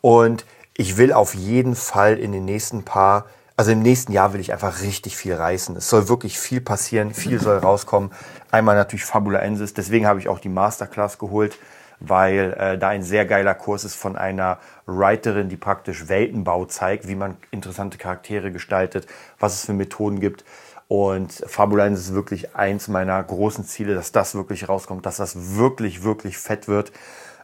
Und 0.00 0.46
ich 0.76 0.96
will 0.96 1.12
auf 1.12 1.34
jeden 1.34 1.74
Fall 1.74 2.18
in 2.18 2.32
den 2.32 2.44
nächsten 2.44 2.84
paar, 2.84 3.26
also 3.56 3.72
im 3.72 3.82
nächsten 3.82 4.12
Jahr 4.12 4.32
will 4.32 4.40
ich 4.40 4.52
einfach 4.52 4.82
richtig 4.82 5.16
viel 5.16 5.34
reißen. 5.34 5.76
Es 5.76 5.90
soll 5.90 6.08
wirklich 6.08 6.38
viel 6.38 6.60
passieren, 6.60 7.12
viel 7.12 7.40
soll 7.40 7.58
rauskommen. 7.68 8.12
Einmal 8.50 8.76
natürlich 8.76 9.04
Fabula 9.04 9.40
Ensis, 9.40 9.74
deswegen 9.74 10.06
habe 10.06 10.20
ich 10.20 10.28
auch 10.28 10.38
die 10.38 10.48
Masterclass 10.48 11.18
geholt 11.18 11.58
weil 12.00 12.56
äh, 12.58 12.78
da 12.78 12.88
ein 12.88 13.02
sehr 13.02 13.26
geiler 13.26 13.54
Kurs 13.54 13.84
ist 13.84 13.94
von 13.94 14.16
einer 14.16 14.58
Writerin, 14.86 15.48
die 15.48 15.56
praktisch 15.56 16.08
Weltenbau 16.08 16.64
zeigt, 16.64 17.06
wie 17.06 17.14
man 17.14 17.36
interessante 17.50 17.98
Charaktere 17.98 18.50
gestaltet, 18.50 19.06
was 19.38 19.54
es 19.54 19.66
für 19.66 19.74
Methoden 19.74 20.18
gibt. 20.18 20.44
Und 20.90 21.32
Fabuline 21.46 21.94
ist 21.94 22.14
wirklich 22.14 22.56
eins 22.56 22.88
meiner 22.88 23.22
großen 23.22 23.64
Ziele, 23.64 23.94
dass 23.94 24.10
das 24.10 24.34
wirklich 24.34 24.68
rauskommt, 24.68 25.06
dass 25.06 25.18
das 25.18 25.54
wirklich, 25.54 26.02
wirklich 26.02 26.36
fett 26.36 26.66
wird. 26.66 26.90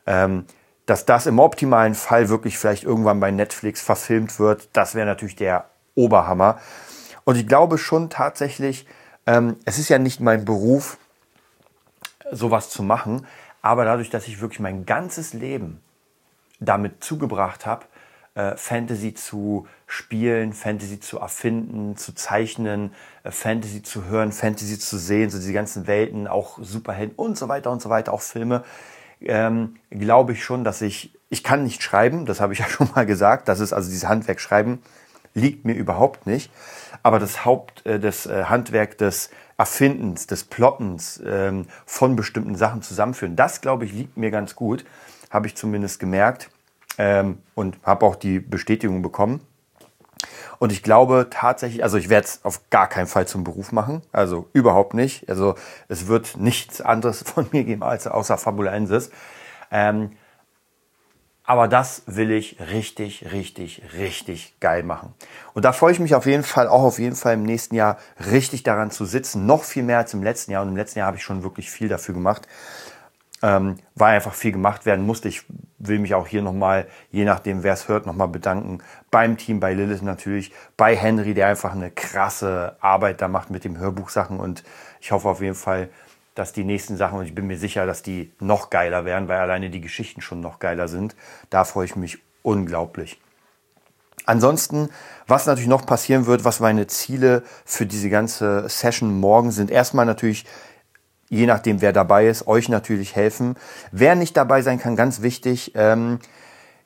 Ähm, 0.05 0.47
dass 0.85 1.07
das 1.07 1.27
im 1.27 1.39
optimalen 1.39 1.95
Fall 1.95 2.29
wirklich 2.29 2.59
vielleicht 2.59 2.83
irgendwann 2.83 3.21
bei 3.21 3.31
Netflix 3.31 3.81
verfilmt 3.81 4.41
wird, 4.41 4.69
das 4.73 4.97
wäre 4.97 5.07
natürlich 5.07 5.37
der 5.37 5.67
Oberhammer. 5.95 6.59
Und 7.23 7.37
ich 7.37 7.47
glaube 7.47 7.79
schon 7.79 8.11
tatsächlich, 8.11 8.85
ähm, 9.27 9.55
es 9.65 9.79
ist 9.79 9.91
ja 9.91 10.01
nicht 10.01 10.19
mein 10.19 10.45
Beruf, 10.45 10.99
sowas 12.33 12.69
zu 12.69 12.83
machen, 12.83 13.29
aber 13.63 13.85
dadurch, 13.85 14.11
dass 14.11 14.27
ich 14.27 14.41
wirklich 14.41 14.59
mein 14.59 14.87
ganzes 14.87 15.35
Leben 15.35 15.81
damit 16.59 17.05
zugebracht 17.05 17.65
habe, 17.65 17.87
äh, 18.37 18.55
Fantasy 18.57 19.15
zu 19.15 19.67
spielen, 19.87 20.53
Fantasy 20.53 21.01
zu 21.01 21.19
erfinden, 21.19 21.97
zu 21.97 22.15
zeichnen, 22.15 22.93
äh, 23.25 23.31
Fantasy 23.31 23.83
zu 23.83 24.05
hören, 24.05 24.31
Fantasy 24.31 24.79
zu 24.79 24.99
sehen, 24.99 25.31
so 25.31 25.39
diese 25.39 25.55
ganzen 25.55 25.87
Welten, 25.87 26.29
auch 26.29 26.59
Superhelden 26.61 27.15
und 27.17 27.39
so 27.39 27.49
weiter 27.49 27.71
und 27.71 27.81
so 27.81 27.89
weiter, 27.89 28.13
auch 28.13 28.21
Filme, 28.21 28.63
ähm, 29.23 29.77
glaube 29.89 30.33
ich 30.33 30.45
schon, 30.45 30.65
dass 30.65 30.83
ich, 30.83 31.15
ich 31.31 31.43
kann 31.43 31.65
nicht 31.65 31.83
schreiben, 31.83 32.27
das 32.27 32.43
habe 32.43 32.53
ich 32.53 32.59
ja 32.61 32.69
schon 32.69 32.91
mal 32.95 33.07
gesagt, 33.07 33.49
das 33.49 33.61
ist 33.61 33.73
also 33.73 33.89
dieses 33.89 34.07
Handwerk 34.07 34.39
schreiben, 34.39 34.83
liegt 35.33 35.65
mir 35.65 35.75
überhaupt 35.75 36.27
nicht, 36.27 36.53
aber 37.03 37.19
das 37.19 37.47
Haupt, 37.47 37.87
äh, 37.87 37.99
das 37.99 38.27
Handwerk 38.27 38.99
des 38.99 39.31
Erfindens, 39.57 40.27
des 40.27 40.45
Plottens 40.45 41.23
ähm, 41.25 41.69
von 41.87 42.15
bestimmten 42.15 42.57
Sachen 42.57 42.83
zusammenführen. 42.83 43.37
Das, 43.37 43.63
glaube 43.63 43.87
ich, 43.87 43.93
liegt 43.95 44.19
mir 44.19 44.31
ganz 44.31 44.55
gut, 44.55 44.85
habe 45.31 45.47
ich 45.47 45.55
zumindest 45.55 45.99
gemerkt 45.99 46.51
ähm, 46.99 47.39
und 47.55 47.79
habe 47.83 48.07
auch 48.07 48.17
die 48.17 48.41
Bestätigung 48.41 49.03
bekommen. 49.03 49.41
Und 50.59 50.73
ich 50.73 50.83
glaube 50.83 51.29
tatsächlich, 51.31 51.83
also 51.83 51.99
ich 51.99 52.09
werde 52.09 52.27
es 52.27 52.41
auf 52.43 52.71
gar 52.71 52.89
keinen 52.89 53.07
Fall 53.07 53.29
zum 53.29 53.45
Beruf 53.45 53.73
machen, 53.73 54.03
also 54.13 54.49
überhaupt 54.53 54.95
nicht. 54.95 55.29
Also 55.29 55.55
es 55.89 56.07
wird 56.07 56.37
nichts 56.39 56.81
anderes 56.81 57.23
von 57.27 57.47
mir 57.53 57.65
geben 57.65 57.83
als 57.83 58.07
außer 58.07 58.39
Fabulensis. 58.39 59.11
Ähm, 59.71 60.13
aber 61.49 61.69
das 61.69 62.03
will 62.07 62.33
ich 62.33 62.59
richtig, 62.59 63.31
richtig, 63.33 63.83
richtig 63.97 64.59
geil 64.59 64.83
machen. 64.83 65.15
Und 65.55 65.65
da 65.65 65.73
freue 65.73 65.93
ich 65.93 66.01
mich 66.01 66.17
auf 66.17 66.27
jeden 66.27 66.43
Fall, 66.43 66.67
auch 66.67 66.83
auf 66.83 66.99
jeden 66.99 67.15
Fall 67.15 67.35
im 67.35 67.45
nächsten 67.45 67.77
Jahr 67.77 67.99
richtig 68.33 68.65
daran 68.65 68.91
zu 68.91 69.05
sitzen. 69.05 69.47
Noch 69.47 69.63
viel 69.63 69.85
mehr 69.85 69.99
als 69.99 70.13
im 70.13 70.25
letzten 70.25 70.51
Jahr. 70.51 70.63
Und 70.63 70.71
im 70.71 70.77
letzten 70.77 70.99
Jahr 70.99 71.07
habe 71.07 71.19
ich 71.19 71.23
schon 71.23 71.45
wirklich 71.45 71.71
viel 71.71 71.89
dafür 71.89 72.15
gemacht. 72.15 72.49
Ähm, 73.43 73.77
weil 73.95 74.17
einfach 74.17 74.35
viel 74.35 74.51
gemacht 74.51 74.87
werden 74.87 75.07
musste. 75.07 75.29
Ich 75.29 75.45
will 75.79 75.99
mich 75.99 76.15
auch 76.15 76.27
hier 76.27 76.43
nochmal, 76.43 76.87
je 77.11 77.25
nachdem 77.25 77.63
wer 77.63 77.75
es 77.75 77.89
hört, 77.89 78.07
nochmal 78.07 78.29
bedanken. 78.29 78.79
Beim 79.11 79.37
Team, 79.37 79.61
bei 79.61 79.75
Lilith 79.75 80.03
natürlich, 80.03 80.53
bei 80.77 80.97
Henry, 80.97 81.35
der 81.35 81.49
einfach 81.49 81.73
eine 81.73 81.91
krasse 81.91 82.77
Arbeit 82.81 83.21
da 83.21 83.29
macht 83.29 83.51
mit 83.51 83.65
dem 83.65 83.79
Hörbuchsachen. 83.79 84.41
Und 84.41 84.65
ich 85.01 85.13
hoffe 85.13 85.29
auf 85.29 85.41
jeden 85.41 85.55
Fall, 85.55 85.89
dass 86.35 86.53
die 86.53 86.65
nächsten 86.65 86.97
Sachen, 86.97 87.19
und 87.19 87.25
ich 87.25 87.35
bin 87.35 87.47
mir 87.47 87.59
sicher, 87.59 87.87
dass 87.87 88.03
die 88.03 88.33
noch 88.41 88.71
geiler 88.71 89.05
werden, 89.05 89.29
weil 89.29 89.39
alleine 89.39 89.71
die 89.71 89.81
Geschichten 89.81 90.21
schon 90.21 90.41
noch 90.41 90.59
geiler 90.59 90.89
sind. 90.89 91.17
Da 91.51 91.65
freue 91.65 91.87
ich 91.87 91.97
mich 91.97 92.19
unglaublich. 92.43 93.21
Ansonsten, 94.27 94.91
was 95.27 95.47
natürlich 95.47 95.69
noch 95.69 95.87
passieren 95.87 96.27
wird, 96.27 96.45
was 96.45 96.61
meine 96.61 96.89
Ziele 96.89 97.45
für 97.65 97.87
diese 97.87 98.11
ganze 98.11 98.69
Session 98.69 99.21
morgen 99.21 99.53
sind, 99.53 99.71
erstmal 99.71 100.05
natürlich, 100.05 100.45
je 101.29 101.47
nachdem 101.47 101.81
wer 101.81 101.93
dabei 101.93 102.27
ist, 102.29 102.47
euch 102.47 102.69
natürlich 102.69 103.17
helfen. 103.17 103.57
Wer 103.93 104.15
nicht 104.15 104.37
dabei 104.37 104.63
sein 104.63 104.79
kann, 104.79 104.97
ganz 104.97 105.23
wichtig, 105.23 105.73
ähm, 105.75 106.19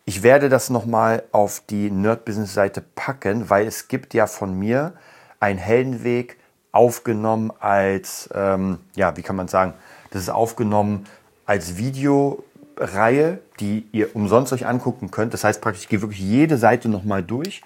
ich 0.04 0.22
werde 0.22 0.48
das 0.48 0.70
nochmal 0.70 1.22
auf 1.30 1.62
die 1.68 1.90
Nerd 1.90 2.24
Business 2.24 2.54
Seite 2.54 2.82
packen, 2.94 3.50
weil 3.50 3.66
es 3.66 3.88
gibt 3.88 4.14
ja 4.14 4.26
von 4.26 4.58
mir 4.58 4.94
ein 5.38 5.58
Heldenweg 5.58 6.36
aufgenommen 6.72 7.52
als, 7.60 8.28
ähm, 8.34 8.78
ja, 8.94 9.16
wie 9.16 9.22
kann 9.22 9.36
man 9.36 9.48
sagen, 9.48 9.74
das 10.10 10.22
ist 10.22 10.28
aufgenommen 10.28 11.06
als 11.46 11.76
Videoreihe, 11.76 13.38
die 13.60 13.86
ihr 13.92 14.14
umsonst 14.14 14.52
euch 14.52 14.66
angucken 14.66 15.10
könnt. 15.10 15.34
Das 15.34 15.44
heißt 15.44 15.60
praktisch, 15.60 15.84
ich 15.84 15.88
gehe 15.88 16.02
wirklich 16.02 16.20
jede 16.20 16.56
Seite 16.56 16.88
nochmal 16.88 17.22
durch 17.22 17.62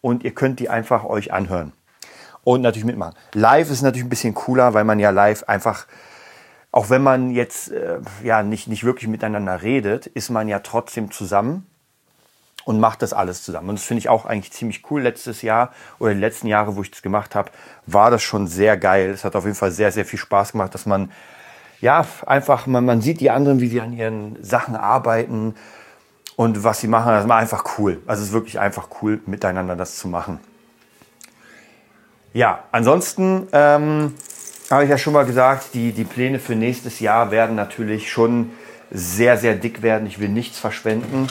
und 0.00 0.24
ihr 0.24 0.34
könnt 0.34 0.60
die 0.60 0.68
einfach 0.68 1.04
euch 1.04 1.32
anhören. 1.32 1.72
Und 2.44 2.60
natürlich 2.60 2.84
mitmachen. 2.84 3.14
Live 3.32 3.70
ist 3.70 3.82
natürlich 3.82 4.04
ein 4.04 4.10
bisschen 4.10 4.34
cooler, 4.34 4.74
weil 4.74 4.84
man 4.84 4.98
ja 4.98 5.10
live 5.10 5.44
einfach, 5.44 5.86
auch 6.74 6.90
wenn 6.90 7.04
man 7.04 7.30
jetzt 7.30 7.70
äh, 7.70 8.00
ja 8.24 8.42
nicht, 8.42 8.66
nicht 8.66 8.82
wirklich 8.82 9.06
miteinander 9.06 9.62
redet, 9.62 10.08
ist 10.08 10.28
man 10.28 10.48
ja 10.48 10.58
trotzdem 10.58 11.12
zusammen 11.12 11.68
und 12.64 12.80
macht 12.80 13.02
das 13.02 13.12
alles 13.12 13.44
zusammen. 13.44 13.68
Und 13.68 13.78
das 13.78 13.84
finde 13.84 14.00
ich 14.00 14.08
auch 14.08 14.26
eigentlich 14.26 14.52
ziemlich 14.52 14.82
cool. 14.90 15.00
Letztes 15.00 15.42
Jahr 15.42 15.72
oder 16.00 16.14
die 16.14 16.20
letzten 16.20 16.48
Jahre, 16.48 16.74
wo 16.74 16.82
ich 16.82 16.90
das 16.90 17.00
gemacht 17.00 17.36
habe, 17.36 17.52
war 17.86 18.10
das 18.10 18.24
schon 18.24 18.48
sehr 18.48 18.76
geil. 18.76 19.10
Es 19.10 19.22
hat 19.22 19.36
auf 19.36 19.44
jeden 19.44 19.54
Fall 19.54 19.70
sehr, 19.70 19.92
sehr 19.92 20.04
viel 20.04 20.18
Spaß 20.18 20.50
gemacht, 20.50 20.74
dass 20.74 20.84
man 20.84 21.12
ja 21.80 22.04
einfach, 22.26 22.66
man, 22.66 22.84
man 22.84 23.00
sieht 23.02 23.20
die 23.20 23.30
anderen, 23.30 23.60
wie 23.60 23.68
sie 23.68 23.80
an 23.80 23.92
ihren 23.92 24.42
Sachen 24.42 24.74
arbeiten 24.74 25.54
und 26.34 26.64
was 26.64 26.80
sie 26.80 26.88
machen. 26.88 27.10
Das 27.10 27.28
war 27.28 27.36
einfach 27.36 27.78
cool. 27.78 28.02
Also 28.08 28.22
es 28.22 28.30
ist 28.30 28.34
wirklich 28.34 28.58
einfach 28.58 28.88
cool, 29.00 29.20
miteinander 29.26 29.76
das 29.76 29.96
zu 29.96 30.08
machen. 30.08 30.40
Ja, 32.32 32.64
ansonsten 32.72 33.46
ähm, 33.52 34.14
habe 34.70 34.84
ich 34.84 34.90
ja 34.90 34.98
schon 34.98 35.12
mal 35.12 35.26
gesagt, 35.26 35.74
die, 35.74 35.92
die 35.92 36.04
Pläne 36.04 36.38
für 36.38 36.54
nächstes 36.54 37.00
Jahr 37.00 37.30
werden 37.30 37.54
natürlich 37.54 38.10
schon 38.10 38.52
sehr, 38.90 39.36
sehr 39.36 39.54
dick 39.54 39.82
werden. 39.82 40.06
Ich 40.06 40.20
will 40.20 40.28
nichts 40.28 40.58
verschwenden. 40.58 41.26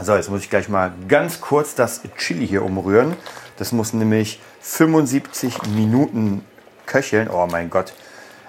So, 0.00 0.14
jetzt 0.14 0.30
muss 0.30 0.42
ich 0.42 0.50
gleich 0.50 0.68
mal 0.68 0.92
ganz 1.08 1.40
kurz 1.40 1.74
das 1.74 2.02
Chili 2.16 2.46
hier 2.46 2.64
umrühren. 2.64 3.16
Das 3.56 3.72
muss 3.72 3.92
nämlich 3.92 4.40
75 4.60 5.62
Minuten 5.74 6.44
köcheln. 6.86 7.28
Oh 7.28 7.46
mein 7.50 7.70
Gott. 7.70 7.92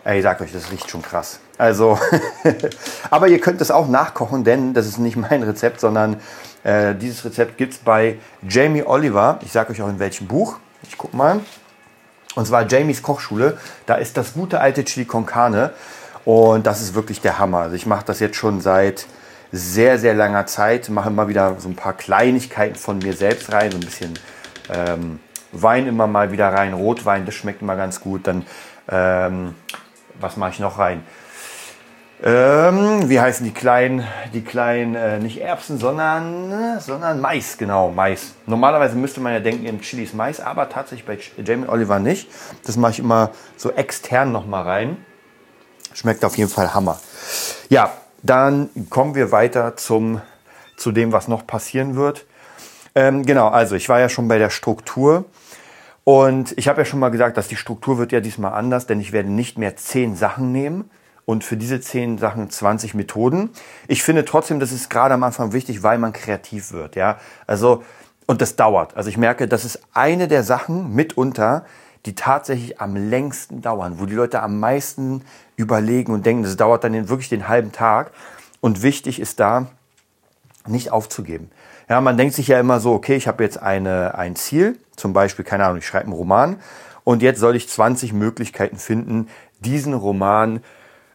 Ey, 0.03 0.17
ich 0.17 0.23
sag 0.23 0.41
euch, 0.41 0.51
das 0.51 0.71
riecht 0.71 0.89
schon 0.89 1.01
krass. 1.01 1.39
Also, 1.57 1.97
aber 3.09 3.27
ihr 3.27 3.39
könnt 3.39 3.61
es 3.61 3.71
auch 3.71 3.87
nachkochen, 3.87 4.43
denn 4.43 4.73
das 4.73 4.87
ist 4.87 4.97
nicht 4.97 5.15
mein 5.15 5.43
Rezept, 5.43 5.79
sondern 5.79 6.19
äh, 6.63 6.93
dieses 6.95 7.23
Rezept 7.23 7.57
gibt 7.57 7.73
es 7.73 7.79
bei 7.79 8.17
Jamie 8.47 8.83
Oliver. 8.83 9.39
Ich 9.43 9.51
sage 9.51 9.71
euch 9.71 9.81
auch 9.81 9.89
in 9.89 9.99
welchem 9.99 10.27
Buch. 10.27 10.57
Ich 10.83 10.97
guck 10.97 11.13
mal. 11.13 11.39
Und 12.35 12.45
zwar 12.47 12.67
Jamies 12.67 13.01
Kochschule. 13.01 13.57
Da 13.85 13.95
ist 13.95 14.17
das 14.17 14.33
gute 14.33 14.59
alte 14.59 14.83
Chili 14.83 15.05
con 15.05 15.25
Carne. 15.25 15.71
Und 16.25 16.65
das 16.65 16.81
ist 16.81 16.95
wirklich 16.95 17.21
der 17.21 17.39
Hammer. 17.39 17.59
Also 17.59 17.75
ich 17.75 17.85
mache 17.85 18.05
das 18.05 18.19
jetzt 18.19 18.37
schon 18.37 18.61
seit 18.61 19.05
sehr, 19.51 19.99
sehr 19.99 20.13
langer 20.13 20.45
Zeit. 20.45 20.89
Mache 20.89 21.09
immer 21.09 21.27
wieder 21.27 21.55
so 21.59 21.69
ein 21.69 21.75
paar 21.75 21.93
Kleinigkeiten 21.93 22.75
von 22.75 22.97
mir 22.99 23.13
selbst 23.13 23.51
rein, 23.51 23.71
so 23.71 23.77
ein 23.77 23.85
bisschen 23.85 24.13
ähm, 24.69 25.19
Wein 25.51 25.85
immer 25.85 26.07
mal 26.07 26.31
wieder 26.31 26.49
rein, 26.49 26.73
Rotwein, 26.73 27.25
das 27.25 27.35
schmeckt 27.35 27.61
immer 27.61 27.75
ganz 27.75 28.01
gut. 28.01 28.25
Dann, 28.25 28.45
ähm, 28.89 29.53
was 30.19 30.35
mache 30.35 30.51
ich 30.51 30.59
noch 30.59 30.79
rein? 30.79 31.03
Ähm, 32.25 33.09
wie 33.09 33.19
heißen 33.19 33.45
die 33.45 33.51
kleinen, 33.51 34.07
die 34.33 34.43
kleinen, 34.43 34.95
äh, 34.95 35.19
nicht 35.19 35.41
Erbsen, 35.41 35.77
sondern, 35.77 36.79
sondern 36.79 37.19
Mais, 37.19 37.57
genau, 37.57 37.91
Mais. 37.91 38.33
Normalerweise 38.45 38.95
müsste 38.95 39.19
man 39.19 39.33
ja 39.33 39.41
denken, 39.41 39.65
in 39.65 39.81
Chilis 39.81 40.13
Mais, 40.13 40.39
aber 40.39 40.69
tatsächlich 40.69 41.05
bei 41.05 41.19
Jamie 41.43 41.67
Oliver 41.67 41.99
nicht. 41.99 42.29
Das 42.65 42.77
mache 42.77 42.93
ich 42.93 42.99
immer 42.99 43.31
so 43.57 43.71
extern 43.71 44.31
nochmal 44.31 44.63
rein. 44.63 45.05
Schmeckt 45.93 46.23
auf 46.23 46.37
jeden 46.37 46.49
Fall 46.49 46.73
Hammer. 46.73 46.97
Ja, 47.67 47.91
dann 48.21 48.69
kommen 48.89 49.15
wir 49.15 49.33
weiter 49.33 49.75
zum, 49.75 50.21
zu 50.77 50.93
dem, 50.93 51.11
was 51.11 51.27
noch 51.27 51.45
passieren 51.45 51.97
wird. 51.97 52.25
Ähm, 52.95 53.25
genau, 53.25 53.49
also 53.49 53.75
ich 53.75 53.89
war 53.89 53.99
ja 53.99 54.07
schon 54.07 54.29
bei 54.29 54.37
der 54.37 54.49
Struktur. 54.49 55.25
Und 56.05 56.57
ich 56.57 56.69
habe 56.69 56.79
ja 56.81 56.85
schon 56.85 56.99
mal 56.99 57.09
gesagt, 57.09 57.35
dass 57.35 57.49
die 57.49 57.57
Struktur 57.57 57.97
wird 57.97 58.13
ja 58.13 58.21
diesmal 58.21 58.53
anders, 58.53 58.87
denn 58.87 59.01
ich 59.01 59.11
werde 59.11 59.29
nicht 59.29 59.57
mehr 59.57 59.75
zehn 59.75 60.15
Sachen 60.15 60.53
nehmen 60.53 60.89
und 61.25 61.43
für 61.43 61.57
diese 61.57 61.79
zehn 61.79 62.17
Sachen 62.17 62.49
20 62.49 62.93
Methoden. 62.93 63.49
Ich 63.87 64.03
finde 64.03 64.25
trotzdem, 64.25 64.59
das 64.59 64.71
ist 64.71 64.89
gerade 64.89 65.13
am 65.13 65.23
Anfang 65.23 65.53
wichtig, 65.53 65.83
weil 65.83 65.97
man 65.97 66.13
kreativ 66.13 66.71
wird, 66.71 66.95
ja. 66.95 67.17
Also, 67.47 67.83
und 68.25 68.41
das 68.41 68.55
dauert. 68.55 68.95
Also 68.95 69.09
ich 69.09 69.17
merke, 69.17 69.47
das 69.47 69.65
ist 69.65 69.79
eine 69.93 70.27
der 70.27 70.43
Sachen 70.43 70.93
mitunter, 70.93 71.65
die 72.05 72.15
tatsächlich 72.15 72.81
am 72.81 72.95
längsten 72.95 73.61
dauern, 73.61 73.99
wo 73.99 74.05
die 74.05 74.15
Leute 74.15 74.41
am 74.41 74.59
meisten 74.59 75.23
überlegen 75.55 76.13
und 76.13 76.25
denken, 76.25 76.43
das 76.43 76.57
dauert 76.57 76.83
dann 76.83 77.09
wirklich 77.09 77.29
den 77.29 77.47
halben 77.47 77.71
Tag. 77.71 78.11
Und 78.59 78.81
wichtig 78.81 79.19
ist 79.19 79.39
da, 79.39 79.67
nicht 80.67 80.91
aufzugeben. 80.91 81.51
Ja, 81.89 81.99
man 81.99 82.17
denkt 82.17 82.33
sich 82.33 82.47
ja 82.47 82.59
immer 82.59 82.79
so, 82.79 82.93
okay, 82.93 83.15
ich 83.15 83.27
habe 83.27 83.43
jetzt 83.43 83.61
eine, 83.61 84.15
ein 84.17 84.35
Ziel, 84.35 84.77
zum 84.95 85.13
Beispiel, 85.13 85.43
keine 85.43 85.65
Ahnung, 85.65 85.79
ich 85.79 85.87
schreibe 85.87 86.05
einen 86.05 86.13
Roman 86.13 86.57
und 87.03 87.21
jetzt 87.21 87.39
soll 87.39 87.55
ich 87.55 87.67
20 87.67 88.13
Möglichkeiten 88.13 88.77
finden, 88.77 89.27
diesen 89.59 89.93
Roman 89.93 90.61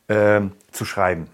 äh, 0.09 0.41
zu 0.73 0.85
schreiben. 0.85 1.29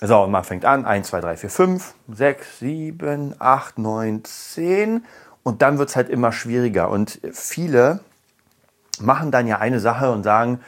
So, 0.00 0.22
und 0.22 0.30
man 0.30 0.44
fängt 0.44 0.66
an, 0.66 0.84
1, 0.84 1.08
2, 1.08 1.20
3, 1.20 1.36
4, 1.38 1.50
5, 1.50 1.94
6, 2.12 2.58
7, 2.58 3.34
8, 3.38 3.78
9, 3.78 4.24
10 4.24 5.04
und 5.42 5.62
dann 5.62 5.78
wird 5.78 5.88
es 5.88 5.96
halt 5.96 6.10
immer 6.10 6.32
schwieriger. 6.32 6.90
Und 6.90 7.20
viele 7.32 8.00
machen 9.00 9.30
dann 9.30 9.46
ja 9.46 9.58
eine 9.58 9.80
Sache 9.80 10.10
und 10.12 10.22
sagen, 10.22 10.60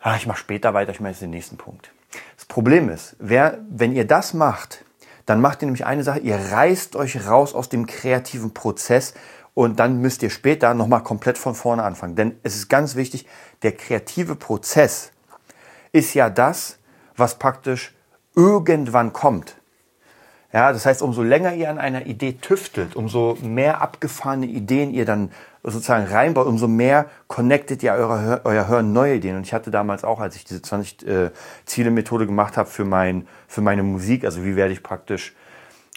ach, 0.00 0.16
ich 0.16 0.26
mache 0.26 0.38
später 0.38 0.72
weiter, 0.72 0.92
ich 0.92 1.00
mache 1.00 1.10
jetzt 1.10 1.20
den 1.20 1.30
nächsten 1.30 1.58
Punkt. 1.58 1.92
Das 2.36 2.46
Problem 2.46 2.88
ist, 2.88 3.16
wer, 3.18 3.58
wenn 3.68 3.92
ihr 3.92 4.06
das 4.06 4.34
macht, 4.34 4.84
dann 5.26 5.40
macht 5.40 5.62
ihr 5.62 5.66
nämlich 5.66 5.86
eine 5.86 6.02
Sache, 6.02 6.18
ihr 6.18 6.36
reißt 6.36 6.96
euch 6.96 7.26
raus 7.26 7.54
aus 7.54 7.68
dem 7.68 7.86
kreativen 7.86 8.52
Prozess 8.54 9.14
und 9.54 9.78
dann 9.78 10.00
müsst 10.00 10.22
ihr 10.22 10.30
später 10.30 10.74
nochmal 10.74 11.02
komplett 11.02 11.38
von 11.38 11.54
vorne 11.54 11.82
anfangen. 11.84 12.16
Denn 12.16 12.38
es 12.42 12.56
ist 12.56 12.68
ganz 12.68 12.96
wichtig, 12.96 13.26
der 13.62 13.72
kreative 13.72 14.34
Prozess 14.34 15.11
ist 15.92 16.14
ja 16.14 16.30
das, 16.30 16.78
was 17.16 17.38
praktisch 17.38 17.94
irgendwann 18.34 19.12
kommt. 19.12 19.56
Ja, 20.52 20.72
das 20.72 20.84
heißt, 20.84 21.00
umso 21.00 21.22
länger 21.22 21.54
ihr 21.54 21.70
an 21.70 21.78
einer 21.78 22.04
Idee 22.04 22.34
tüftelt, 22.34 22.94
umso 22.94 23.38
mehr 23.40 23.80
abgefahrene 23.80 24.46
Ideen 24.46 24.92
ihr 24.92 25.06
dann 25.06 25.30
sozusagen 25.62 26.06
reinbaut, 26.06 26.46
umso 26.46 26.68
mehr 26.68 27.06
connectet 27.26 27.82
ihr 27.82 27.92
eure, 27.92 28.42
euer 28.44 28.68
Hören 28.68 28.92
neue 28.92 29.14
Ideen. 29.14 29.36
Und 29.36 29.46
ich 29.46 29.54
hatte 29.54 29.70
damals 29.70 30.04
auch, 30.04 30.20
als 30.20 30.36
ich 30.36 30.44
diese 30.44 30.60
20 30.60 31.06
äh, 31.06 31.30
gemacht 32.26 32.58
habe 32.58 32.68
für 32.68 32.84
mein, 32.84 33.26
für 33.48 33.62
meine 33.62 33.82
Musik, 33.82 34.24
also 34.24 34.44
wie 34.44 34.56
werde 34.56 34.74
ich 34.74 34.82
praktisch, 34.82 35.34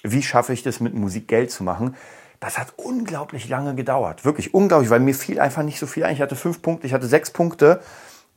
wie 0.03 0.23
schaffe 0.23 0.53
ich 0.53 0.63
das 0.63 0.79
mit 0.79 0.93
Musik 0.93 1.27
Geld 1.27 1.51
zu 1.51 1.63
machen, 1.63 1.95
das 2.39 2.57
hat 2.57 2.73
unglaublich 2.77 3.49
lange 3.49 3.75
gedauert. 3.75 4.23
Wirklich 4.23 4.53
unglaublich, 4.53 4.89
weil 4.89 4.99
mir 4.99 5.15
fiel 5.15 5.39
einfach 5.39 5.63
nicht 5.63 5.79
so 5.79 5.87
viel 5.87 6.03
ein. 6.05 6.13
Ich 6.13 6.21
hatte 6.21 6.35
fünf 6.35 6.61
Punkte, 6.61 6.87
ich 6.87 6.93
hatte 6.93 7.07
sechs 7.07 7.31
Punkte, 7.31 7.81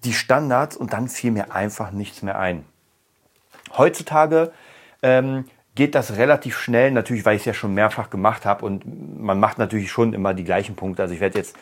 die 0.04 0.12
Standards 0.12 0.76
und 0.76 0.92
dann 0.92 1.08
fiel 1.08 1.30
mir 1.30 1.52
einfach 1.52 1.90
nichts 1.90 2.22
mehr 2.22 2.38
ein. 2.38 2.64
Heutzutage 3.76 4.52
ähm, 5.02 5.44
geht 5.74 5.94
das 5.94 6.16
relativ 6.16 6.58
schnell, 6.58 6.90
natürlich, 6.90 7.24
weil 7.24 7.36
ich 7.36 7.42
es 7.42 7.46
ja 7.46 7.54
schon 7.54 7.74
mehrfach 7.74 8.10
gemacht 8.10 8.44
habe 8.44 8.64
und 8.64 9.20
man 9.20 9.38
macht 9.38 9.58
natürlich 9.58 9.90
schon 9.90 10.12
immer 10.12 10.34
die 10.34 10.44
gleichen 10.44 10.76
Punkte. 10.76 11.02
Also 11.02 11.14
ich 11.14 11.20
werde 11.20 11.38
jetzt, 11.38 11.56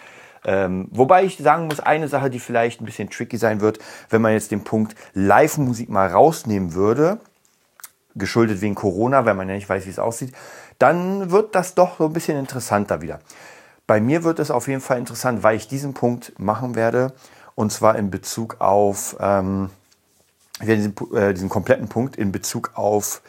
ähm, 0.44 0.88
wobei 0.90 1.24
ich 1.24 1.36
sagen 1.38 1.66
muss, 1.66 1.80
eine 1.80 2.08
Sache, 2.08 2.30
die 2.30 2.40
vielleicht 2.40 2.80
ein 2.80 2.86
bisschen 2.86 3.10
tricky 3.10 3.36
sein 3.36 3.60
wird, 3.60 3.78
wenn 4.10 4.22
man 4.22 4.32
jetzt 4.32 4.50
den 4.50 4.64
Punkt 4.64 4.94
Live-Musik 5.14 5.88
mal 5.88 6.08
rausnehmen 6.08 6.74
würde, 6.74 7.18
geschuldet 8.14 8.60
wegen 8.60 8.74
Corona, 8.74 9.26
weil 9.26 9.34
man 9.34 9.48
ja 9.48 9.54
nicht 9.54 9.68
weiß, 9.68 9.86
wie 9.86 9.90
es 9.90 9.98
aussieht, 9.98 10.34
dann 10.78 11.30
wird 11.30 11.54
das 11.54 11.74
doch 11.74 11.98
so 11.98 12.06
ein 12.06 12.12
bisschen 12.12 12.38
interessanter 12.38 13.02
wieder. 13.02 13.20
Bei 13.86 14.00
mir 14.00 14.24
wird 14.24 14.38
es 14.38 14.50
auf 14.50 14.66
jeden 14.66 14.80
Fall 14.80 14.98
interessant, 14.98 15.42
weil 15.42 15.56
ich 15.56 15.68
diesen 15.68 15.94
Punkt 15.94 16.38
machen 16.38 16.74
werde 16.74 17.12
und 17.56 17.72
zwar 17.72 17.96
in 17.96 18.10
Bezug 18.10 18.60
auf, 18.60 19.16
ähm, 19.18 19.70
diesen, 20.62 20.94
äh, 21.12 21.34
diesen 21.34 21.48
kompletten 21.48 21.88
Punkt 21.88 22.14
in 22.14 22.30
Bezug 22.30 22.70
auf 22.74 23.22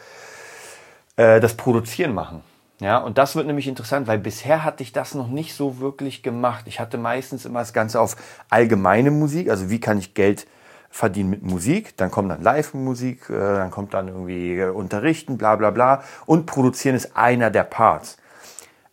äh, 1.16 1.40
das 1.40 1.54
Produzieren 1.54 2.14
machen. 2.14 2.42
Ja, 2.80 2.98
und 2.98 3.18
das 3.18 3.34
wird 3.34 3.48
nämlich 3.48 3.66
interessant, 3.66 4.06
weil 4.06 4.18
bisher 4.18 4.62
hatte 4.62 4.84
ich 4.84 4.92
das 4.92 5.14
noch 5.14 5.26
nicht 5.26 5.54
so 5.54 5.80
wirklich 5.80 6.22
gemacht. 6.22 6.66
Ich 6.66 6.78
hatte 6.78 6.96
meistens 6.96 7.44
immer 7.44 7.58
das 7.58 7.72
Ganze 7.72 8.00
auf 8.00 8.16
allgemeine 8.50 9.10
Musik, 9.10 9.50
also 9.50 9.68
wie 9.68 9.80
kann 9.80 9.98
ich 9.98 10.14
Geld 10.14 10.46
verdienen 10.90 11.28
mit 11.28 11.42
Musik, 11.42 11.96
dann 11.96 12.10
kommt 12.10 12.30
dann 12.30 12.42
Live-Musik, 12.42 13.30
äh, 13.30 13.32
dann 13.32 13.70
kommt 13.70 13.94
dann 13.94 14.08
irgendwie 14.08 14.58
äh, 14.58 14.70
Unterrichten, 14.70 15.38
bla 15.38 15.56
bla 15.56 15.70
bla. 15.70 16.04
Und 16.26 16.46
Produzieren 16.46 16.94
ist 16.94 17.16
einer 17.16 17.50
der 17.50 17.64
Parts. 17.64 18.16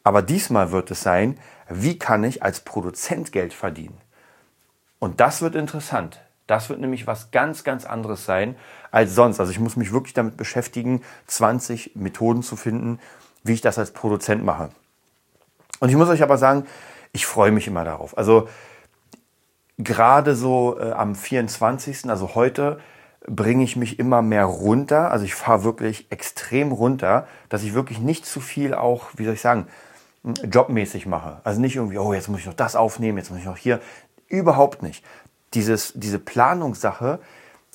Aber 0.04 0.22
diesmal 0.22 0.72
wird 0.72 0.92
es 0.92 1.02
sein, 1.02 1.38
wie 1.70 2.00
kann 2.00 2.24
ich 2.24 2.42
als 2.42 2.62
Produzent 2.62 3.32
Geld 3.32 3.54
verdienen? 3.54 3.98
Und 5.00 5.20
das 5.20 5.42
wird 5.42 5.56
interessant. 5.56 6.22
Das 6.48 6.70
wird 6.70 6.80
nämlich 6.80 7.08
was 7.08 7.32
ganz, 7.32 7.64
ganz 7.64 7.86
anderes 7.86 8.26
sein 8.26 8.56
als 8.92 9.16
sonst. 9.16 9.40
Also 9.40 9.52
ich 9.52 9.60
muss 9.60 9.76
mich 9.76 9.92
wirklich 9.92 10.14
damit 10.14 10.38
beschäftigen, 10.38 11.02
20 11.28 11.96
Methoden 11.96 12.44
zu 12.44 12.56
finden, 12.56 13.00
wie 13.44 13.54
ich 13.54 13.62
das 13.62 13.80
als 13.80 13.92
Produzent 13.92 14.44
mache. 14.44 14.70
Und 15.80 15.90
ich 15.90 15.96
muss 15.96 16.10
euch 16.10 16.24
aber 16.24 16.38
sagen, 16.38 16.66
ich 17.12 17.26
freue 17.26 17.52
mich 17.52 17.68
immer 17.68 17.84
darauf. 17.84 18.18
Also 18.18 18.48
gerade 19.78 20.36
so 20.36 20.80
äh, 20.80 20.92
am 20.92 21.16
24., 21.16 22.10
also 22.10 22.36
heute, 22.36 22.80
bringe 23.28 23.64
ich 23.64 23.76
mich 23.76 23.98
immer 24.00 24.22
mehr 24.22 24.46
runter. 24.46 25.12
Also 25.12 25.26
ich 25.26 25.36
fahre 25.36 25.64
wirklich 25.64 26.12
extrem 26.12 26.72
runter, 26.72 27.28
dass 27.50 27.64
ich 27.64 27.74
wirklich 27.74 28.00
nicht 28.00 28.26
zu 28.26 28.40
viel 28.40 28.74
auch, 28.74 29.08
wie 29.16 29.26
soll 29.26 29.34
ich 29.34 29.42
sagen, 29.42 29.68
jobmäßig 30.24 31.06
mache. 31.06 31.40
Also 31.44 31.60
nicht 31.62 31.76
irgendwie, 31.76 31.98
oh, 31.98 32.14
jetzt 32.14 32.30
muss 32.30 32.40
ich 32.40 32.46
noch 32.46 32.54
das 32.54 32.76
aufnehmen, 32.76 33.18
jetzt 33.18 33.30
muss 33.30 33.40
ich 33.40 33.46
noch 33.46 33.58
hier. 33.58 33.80
Überhaupt 34.28 34.84
nicht. 34.84 35.04
Dieses, 35.54 35.94
diese 35.96 36.20
Planungssache 36.20 37.20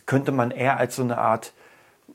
könnte 0.07 0.33
man 0.33 0.51
eher 0.51 0.77
als 0.77 0.97
so 0.97 1.03
eine 1.03 1.19
Art 1.19 1.53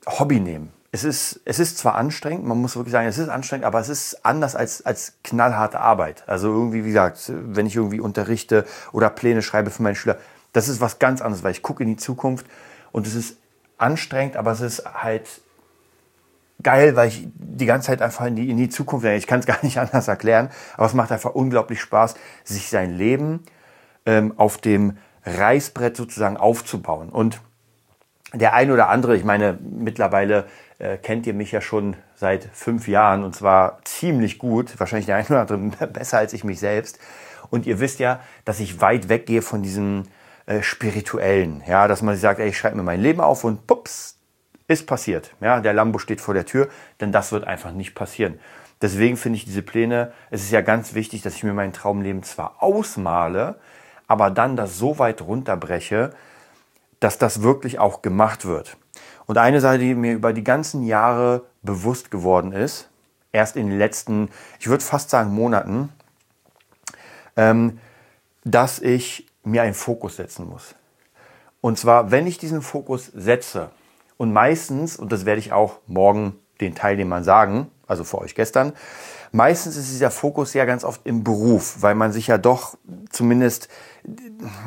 Hobby 0.06 0.40
nehmen. 0.40 0.72
Es 0.92 1.04
ist, 1.04 1.42
es 1.46 1.60
ist 1.60 1.78
zwar 1.78 1.96
anstrengend, 1.96 2.46
man 2.46 2.62
muss 2.62 2.76
wirklich 2.76 2.94
sagen, 2.94 3.08
es 3.08 3.18
ist 3.18 3.28
anstrengend, 3.28 3.66
aber 3.66 3.80
es 3.80 3.90
ist 3.90 4.26
anders 4.26 4.56
als, 4.56 4.86
als 4.86 5.14
knallharte 5.24 5.80
Arbeit. 5.80 6.24
Also 6.28 6.48
irgendwie, 6.48 6.86
wie 6.86 6.90
gesagt, 6.90 7.32
wenn 7.34 7.66
ich 7.66 7.76
irgendwie 7.76 8.00
unterrichte 8.00 8.66
oder 8.94 9.10
Pläne 9.10 9.42
schreibe 9.42 9.72
für 9.72 9.84
meine 9.84 9.96
Schüler, 9.96 10.18
das 10.54 10.70
ist 10.70 10.80
was 10.80 11.00
ganz 11.00 11.22
anderes, 11.22 11.44
weil 11.44 11.52
ich 11.52 11.62
gucke 11.62 11.84
in 11.84 11.90
die 11.90 11.98
Zukunft 11.98 12.46
und 12.94 13.08
es 13.08 13.16
ist 13.16 13.38
anstrengend, 13.78 14.38
aber 14.38 14.52
es 14.52 14.62
ist 14.62 14.86
halt 14.86 15.28
geil, 16.64 16.96
weil 16.96 17.10
ich 17.10 17.28
die 17.36 17.66
ganze 17.66 17.88
Zeit 17.88 18.02
einfach 18.02 18.26
in 18.26 18.36
die, 18.38 18.50
in 18.50 18.58
die 18.58 18.70
Zukunft 18.70 19.06
denke. 19.06 19.18
Ich 19.18 19.28
kann 19.28 19.40
es 19.40 19.46
gar 19.46 19.64
nicht 19.64 19.80
anders 19.80 20.08
erklären, 20.08 20.50
aber 20.76 20.86
es 20.86 20.94
macht 20.94 21.12
einfach 21.12 21.36
unglaublich 21.36 21.82
Spaß, 21.82 22.16
sich 22.44 22.70
sein 22.70 22.98
Leben 22.98 23.44
ähm, 24.06 24.34
auf 24.38 24.58
dem 24.58 24.98
Reißbrett 25.26 25.98
sozusagen 25.98 26.38
aufzubauen. 26.38 27.10
Und 27.10 27.42
der 28.34 28.54
ein 28.54 28.72
oder 28.72 28.90
andere, 28.90 29.16
ich 29.16 29.24
meine, 29.24 29.58
mittlerweile 29.62 30.46
äh, 30.80 30.98
kennt 30.98 31.26
ihr 31.28 31.34
mich 31.34 31.52
ja 31.52 31.62
schon 31.62 31.96
seit 32.16 32.50
fünf 32.54 32.88
Jahren 32.88 33.24
und 33.24 33.36
zwar 33.36 33.80
ziemlich 33.84 34.40
gut, 34.40 34.80
wahrscheinlich 34.80 35.06
der 35.06 35.16
ein 35.18 35.26
oder 35.26 35.42
andere 35.42 35.88
besser 35.88 36.18
als 36.18 36.34
ich 36.34 36.44
mich 36.44 36.60
selbst. 36.60 37.00
Und 37.50 37.66
ihr 37.66 37.80
wisst 37.80 38.00
ja, 38.00 38.20
dass 38.44 38.60
ich 38.60 38.82
weit 38.82 39.10
weggehe 39.10 39.42
von 39.42 39.62
diesem 39.62 40.04
äh, 40.46 40.62
spirituellen, 40.62 41.64
ja, 41.68 41.88
dass 41.88 42.02
man 42.02 42.16
sagt, 42.18 42.40
ey, 42.40 42.50
ich 42.50 42.58
schreibe 42.58 42.78
mir 42.78 42.84
mein 42.84 43.02
Leben 43.02 43.22
auf 43.22 43.44
und 43.44 43.68
pups, 43.68 44.18
ist 44.68 44.88
passiert. 44.88 45.32
Ja, 45.42 45.60
der 45.60 45.74
Lambo 45.74 46.00
steht 46.00 46.22
vor 46.22 46.34
der 46.34 46.46
Tür, 46.46 46.70
denn 47.00 47.12
das 47.12 47.32
wird 47.32 47.46
einfach 47.46 47.72
nicht 47.72 47.94
passieren. 47.94 48.40
Deswegen 48.82 49.16
finde 49.16 49.38
ich 49.38 49.46
diese 49.46 49.62
Pläne, 49.62 50.12
es 50.32 50.44
ist 50.44 50.52
ja 50.52 50.62
ganz 50.62 50.94
wichtig, 50.96 51.22
dass 51.22 51.36
ich 51.36 51.44
mir 51.44 51.54
mein 51.54 51.72
Traumleben 51.72 52.24
zwar 52.24 52.62
ausmale, 52.62 53.56
aber 54.08 54.30
dann 54.30 54.56
das 54.56 54.78
so 54.78 55.00
weit 55.00 55.22
runterbreche, 55.22 56.14
dass 57.00 57.18
das 57.18 57.42
wirklich 57.42 57.80
auch 57.80 58.02
gemacht 58.02 58.46
wird. 58.46 58.78
Und 59.26 59.38
eine 59.38 59.62
Sache, 59.62 59.80
die 59.80 59.96
mir 59.96 60.14
über 60.14 60.34
die 60.34 60.44
ganzen 60.44 60.84
Jahre 60.84 61.44
bewusst 61.64 62.12
geworden 62.12 62.52
ist, 62.52 62.90
erst 63.32 63.56
in 63.56 63.68
den 63.68 63.78
letzten, 63.78 64.30
ich 64.60 64.68
würde 64.68 64.84
fast 64.84 65.10
sagen 65.10 65.34
Monaten, 65.34 65.90
ähm, 67.36 67.80
dass 68.44 68.80
ich 68.80 69.28
mir 69.44 69.64
einen 69.64 69.74
Fokus 69.74 70.18
setzen 70.18 70.48
muss. 70.48 70.76
Und 71.62 71.80
zwar, 71.80 72.12
wenn 72.12 72.28
ich 72.28 72.38
diesen 72.38 72.62
Fokus 72.62 73.08
setze, 73.08 73.72
und 74.18 74.32
meistens, 74.32 74.96
und 74.96 75.12
das 75.12 75.26
werde 75.26 75.40
ich 75.40 75.52
auch 75.52 75.80
morgen 75.88 76.40
den 76.62 76.74
Teilnehmern 76.74 77.24
sagen, 77.24 77.70
also 77.88 78.04
für 78.04 78.20
euch 78.20 78.36
gestern, 78.36 78.74
meistens 79.32 79.78
ist 79.78 79.92
dieser 79.92 80.12
Fokus 80.12 80.54
ja 80.54 80.66
ganz 80.66 80.84
oft 80.84 81.02
im 81.04 81.24
Beruf, 81.24 81.78
weil 81.82 81.96
man 81.96 82.12
sich 82.12 82.28
ja 82.28 82.38
doch 82.38 82.78
zumindest, 83.10 83.70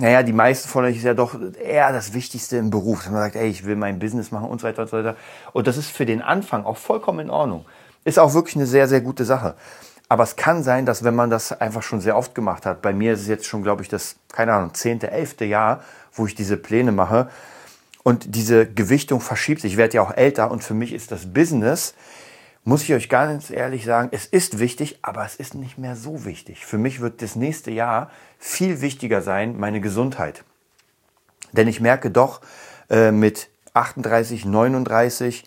naja, 0.01 0.23
die 0.23 0.33
meisten 0.33 0.69
von 0.69 0.85
euch 0.85 0.97
ist 0.97 1.05
ja 1.05 1.15
doch 1.15 1.37
eher 1.63 1.93
das 1.93 2.13
Wichtigste 2.13 2.57
im 2.57 2.71
Beruf. 2.71 3.05
Dass 3.05 3.13
man 3.13 3.23
sagt, 3.23 3.37
ey, 3.37 3.49
ich 3.49 3.65
will 3.65 3.77
mein 3.77 3.99
Business 3.99 4.31
machen 4.31 4.49
und 4.49 4.61
so 4.61 4.67
weiter 4.67 4.83
und 4.83 4.89
so 4.89 4.97
weiter. 4.99 5.17
Und 5.53 5.67
das 5.67 5.77
ist 5.77 5.91
für 5.91 6.07
den 6.07 6.23
Anfang 6.23 6.65
auch 6.65 6.77
vollkommen 6.77 7.21
in 7.21 7.31
Ordnung. 7.31 7.65
Ist 8.05 8.19
auch 8.19 8.35
wirklich 8.35 8.57
eine 8.57 8.67
sehr, 8.67 8.89
sehr 8.89 9.01
gute 9.01 9.25
Sache. 9.25 9.55
Aber 10.09 10.23
es 10.23 10.37
kann 10.37 10.63
sein, 10.63 10.87
dass 10.87 11.05
wenn 11.05 11.15
man 11.15 11.29
das 11.29 11.53
einfach 11.53 11.83
schon 11.83 12.01
sehr 12.01 12.17
oft 12.17 12.35
gemacht 12.35 12.65
hat, 12.65 12.81
bei 12.81 12.95
mir 12.95 13.13
ist 13.13 13.21
es 13.21 13.29
jetzt 13.29 13.47
schon, 13.47 13.63
glaube 13.63 13.83
ich, 13.83 13.89
das, 13.89 14.17
keine 14.33 14.55
Ahnung, 14.55 14.73
zehnte, 14.73 15.11
elfte 15.11 15.45
Jahr, 15.45 15.83
wo 16.15 16.27
ich 16.27 16.35
diese 16.35 16.57
Pläne 16.57 16.93
mache, 16.93 17.29
und 18.09 18.35
diese 18.35 18.67
Gewichtung 18.67 19.21
verschiebt. 19.21 19.65
Ich 19.65 19.77
werde 19.77 19.97
ja 19.97 20.03
auch 20.03 20.17
älter 20.17 20.51
und 20.51 20.65
für 20.65 20.73
mich 20.73 20.95
ist 20.95 21.13
das 21.13 21.31
Business, 21.31 21.95
muss 22.65 22.83
ich 22.83 22.93
euch 22.93 23.09
ganz 23.09 23.51
ehrlich 23.51 23.85
sagen, 23.85 24.09
es 24.13 24.27
ist 24.27 24.59
wichtig, 24.59 24.99
aber 25.03 25.25
es 25.25 25.37
ist 25.37 25.55
nicht 25.55 25.79
mehr 25.79 25.97
so 25.97 26.25
wichtig. 26.25 26.67
Für 26.67 26.79
mich 26.79 27.01
wird 27.01 27.23
das 27.23 27.37
nächste 27.37 27.71
Jahr 27.71 28.11
viel 28.39 28.81
wichtiger 28.81 29.23
sein, 29.23 29.59
meine 29.59 29.81
Gesundheit. 29.81 30.45
Denn 31.53 31.69
ich 31.69 31.81
merke 31.81 32.11
doch 32.11 32.41
äh, 32.91 33.11
mit 33.11 33.49
38, 33.75 34.45
39, 34.45 35.45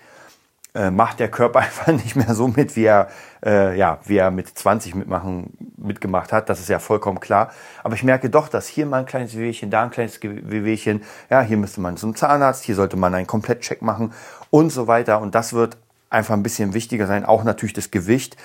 äh, 0.73 0.89
macht 0.89 1.19
der 1.19 1.29
Körper 1.29 1.59
einfach 1.65 1.87
nicht 1.87 2.15
mehr 2.15 2.33
so 2.33 2.47
mit, 2.47 2.75
wie 2.75 2.85
er, 2.85 3.09
äh, 3.45 3.77
ja, 3.77 3.99
wie 4.05 4.17
er 4.17 4.31
mit 4.31 4.47
20 4.47 4.95
mitmachen, 4.95 5.57
mitgemacht 5.77 6.31
hat. 6.31 6.49
Das 6.49 6.59
ist 6.59 6.69
ja 6.69 6.79
vollkommen 6.79 7.19
klar. 7.19 7.51
Aber 7.83 7.95
ich 7.95 8.03
merke 8.03 8.29
doch, 8.29 8.47
dass 8.47 8.67
hier 8.67 8.85
mal 8.85 8.99
ein 8.99 9.05
kleines 9.05 9.35
Wehwehchen, 9.35 9.69
da 9.69 9.83
ein 9.83 9.91
kleines 9.91 10.19
Wehwehchen, 10.21 11.03
ja, 11.29 11.41
hier 11.41 11.57
müsste 11.57 11.81
man 11.81 11.97
zum 11.97 12.15
Zahnarzt, 12.15 12.63
hier 12.63 12.75
sollte 12.75 12.97
man 12.97 13.13
einen 13.13 13.27
Komplettcheck 13.27 13.81
machen 13.81 14.13
und 14.49 14.69
so 14.69 14.87
weiter. 14.87 15.21
Und 15.21 15.35
das 15.35 15.53
wird 15.53 15.77
einfach 16.11 16.35
ein 16.35 16.43
bisschen 16.43 16.73
wichtiger 16.73 17.07
sein. 17.07 17.25
Auch 17.25 17.43
natürlich 17.43 17.73
das 17.73 17.89
Gewicht. 17.89 18.37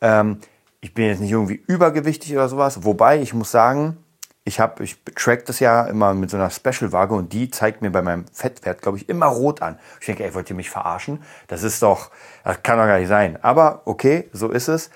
Ähm, 0.00 0.38
ich 0.80 0.94
bin 0.94 1.04
jetzt 1.04 1.20
nicht 1.20 1.30
irgendwie 1.30 1.62
übergewichtig 1.66 2.32
oder 2.32 2.48
sowas. 2.48 2.84
Wobei, 2.84 3.20
ich 3.20 3.34
muss 3.34 3.50
sagen, 3.50 3.98
ich 4.44 4.58
habe, 4.58 4.82
ich 4.82 4.96
track 5.14 5.44
das 5.44 5.60
ja 5.60 5.84
immer 5.84 6.14
mit 6.14 6.30
so 6.30 6.38
einer 6.38 6.50
Special-Waage 6.50 7.14
und 7.14 7.32
die 7.32 7.50
zeigt 7.50 7.82
mir 7.82 7.90
bei 7.90 8.02
meinem 8.02 8.24
Fettwert, 8.32 8.80
glaube 8.80 8.96
ich, 8.96 9.08
immer 9.08 9.26
rot 9.26 9.60
an. 9.60 9.78
Ich 10.00 10.06
denke, 10.06 10.24
ey, 10.24 10.34
wollt 10.34 10.48
ihr 10.48 10.56
mich 10.56 10.70
verarschen? 10.70 11.22
Das 11.46 11.62
ist 11.62 11.82
doch, 11.82 12.10
das 12.42 12.62
kann 12.62 12.78
doch 12.78 12.86
gar 12.86 12.98
nicht 12.98 13.08
sein. 13.08 13.38
Aber 13.42 13.82
okay, 13.84 14.28
so 14.32 14.48
ist 14.48 14.68
es. 14.68 14.90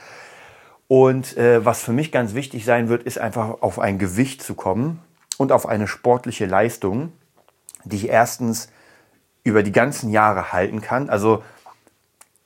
Und 0.88 1.37
äh, 1.37 1.64
was 1.64 1.82
für 1.82 1.92
mich 1.92 2.10
ganz 2.10 2.34
wichtig 2.34 2.64
sein 2.64 2.88
wird, 2.88 3.02
ist 3.02 3.18
einfach 3.18 3.62
auf 3.62 3.78
ein 3.78 3.98
Gewicht 3.98 4.42
zu 4.42 4.54
kommen 4.54 5.02
und 5.37 5.52
auf 5.52 5.66
eine 5.66 5.87
sportliche 5.87 6.46
Leistung, 6.46 7.12
die 7.84 7.96
ich 7.96 8.08
erstens 8.08 8.68
über 9.44 9.62
die 9.62 9.72
ganzen 9.72 10.10
Jahre 10.10 10.52
halten 10.52 10.80
kann. 10.80 11.10
Also 11.10 11.42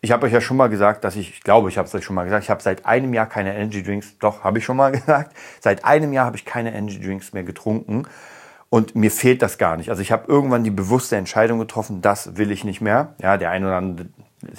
ich 0.01 0.13
habe 0.13 0.27
euch 0.27 0.33
ja 0.33 0.41
schon 0.41 0.57
mal 0.57 0.69
gesagt, 0.69 1.05
dass 1.05 1.17
ich, 1.17 1.31
ich 1.31 1.41
glaube, 1.43 1.69
ich 1.69 1.79
habe 1.79 1.89
es 1.89 1.95
euch 1.95 2.05
schon 2.05 2.15
mal 2.15 2.25
gesagt, 2.25 2.45
ich 2.45 2.51
habe 2.51 2.63
seit 2.63 2.87
einem 2.87 3.13
Jahr 3.15 3.27
keine 3.27 3.55
Energy 3.55 3.83
Drinks, 3.83 4.17
doch, 4.19 4.45
habe 4.45 4.59
ich 4.59 4.65
schon 4.65 4.77
mal 4.77 4.93
gesagt, 4.93 5.35
seit 5.61 5.85
einem 5.85 6.13
Jahr 6.13 6.27
habe 6.27 6.37
ich 6.37 6.45
keine 6.45 6.75
Energy 6.75 7.01
Drinks 7.01 7.33
mehr 7.33 7.43
getrunken 7.43 8.07
und 8.71 8.95
mir 8.95 9.11
fehlt 9.11 9.43
das 9.43 9.59
gar 9.59 9.77
nicht. 9.77 9.91
Also 9.91 10.03
ich 10.03 10.13
habe 10.13 10.31
irgendwann 10.31 10.63
die 10.63 10.71
bewusste 10.71 11.17
Entscheidung 11.17 11.59
getroffen, 11.59 12.01
das 12.01 12.37
will 12.37 12.51
ich 12.53 12.65
nicht 12.65 12.81
mehr. 12.81 13.15
Ja, 13.21 13.37
der 13.37 13.51
eine 13.51 13.67
oder 13.67 13.77
andere 13.77 14.09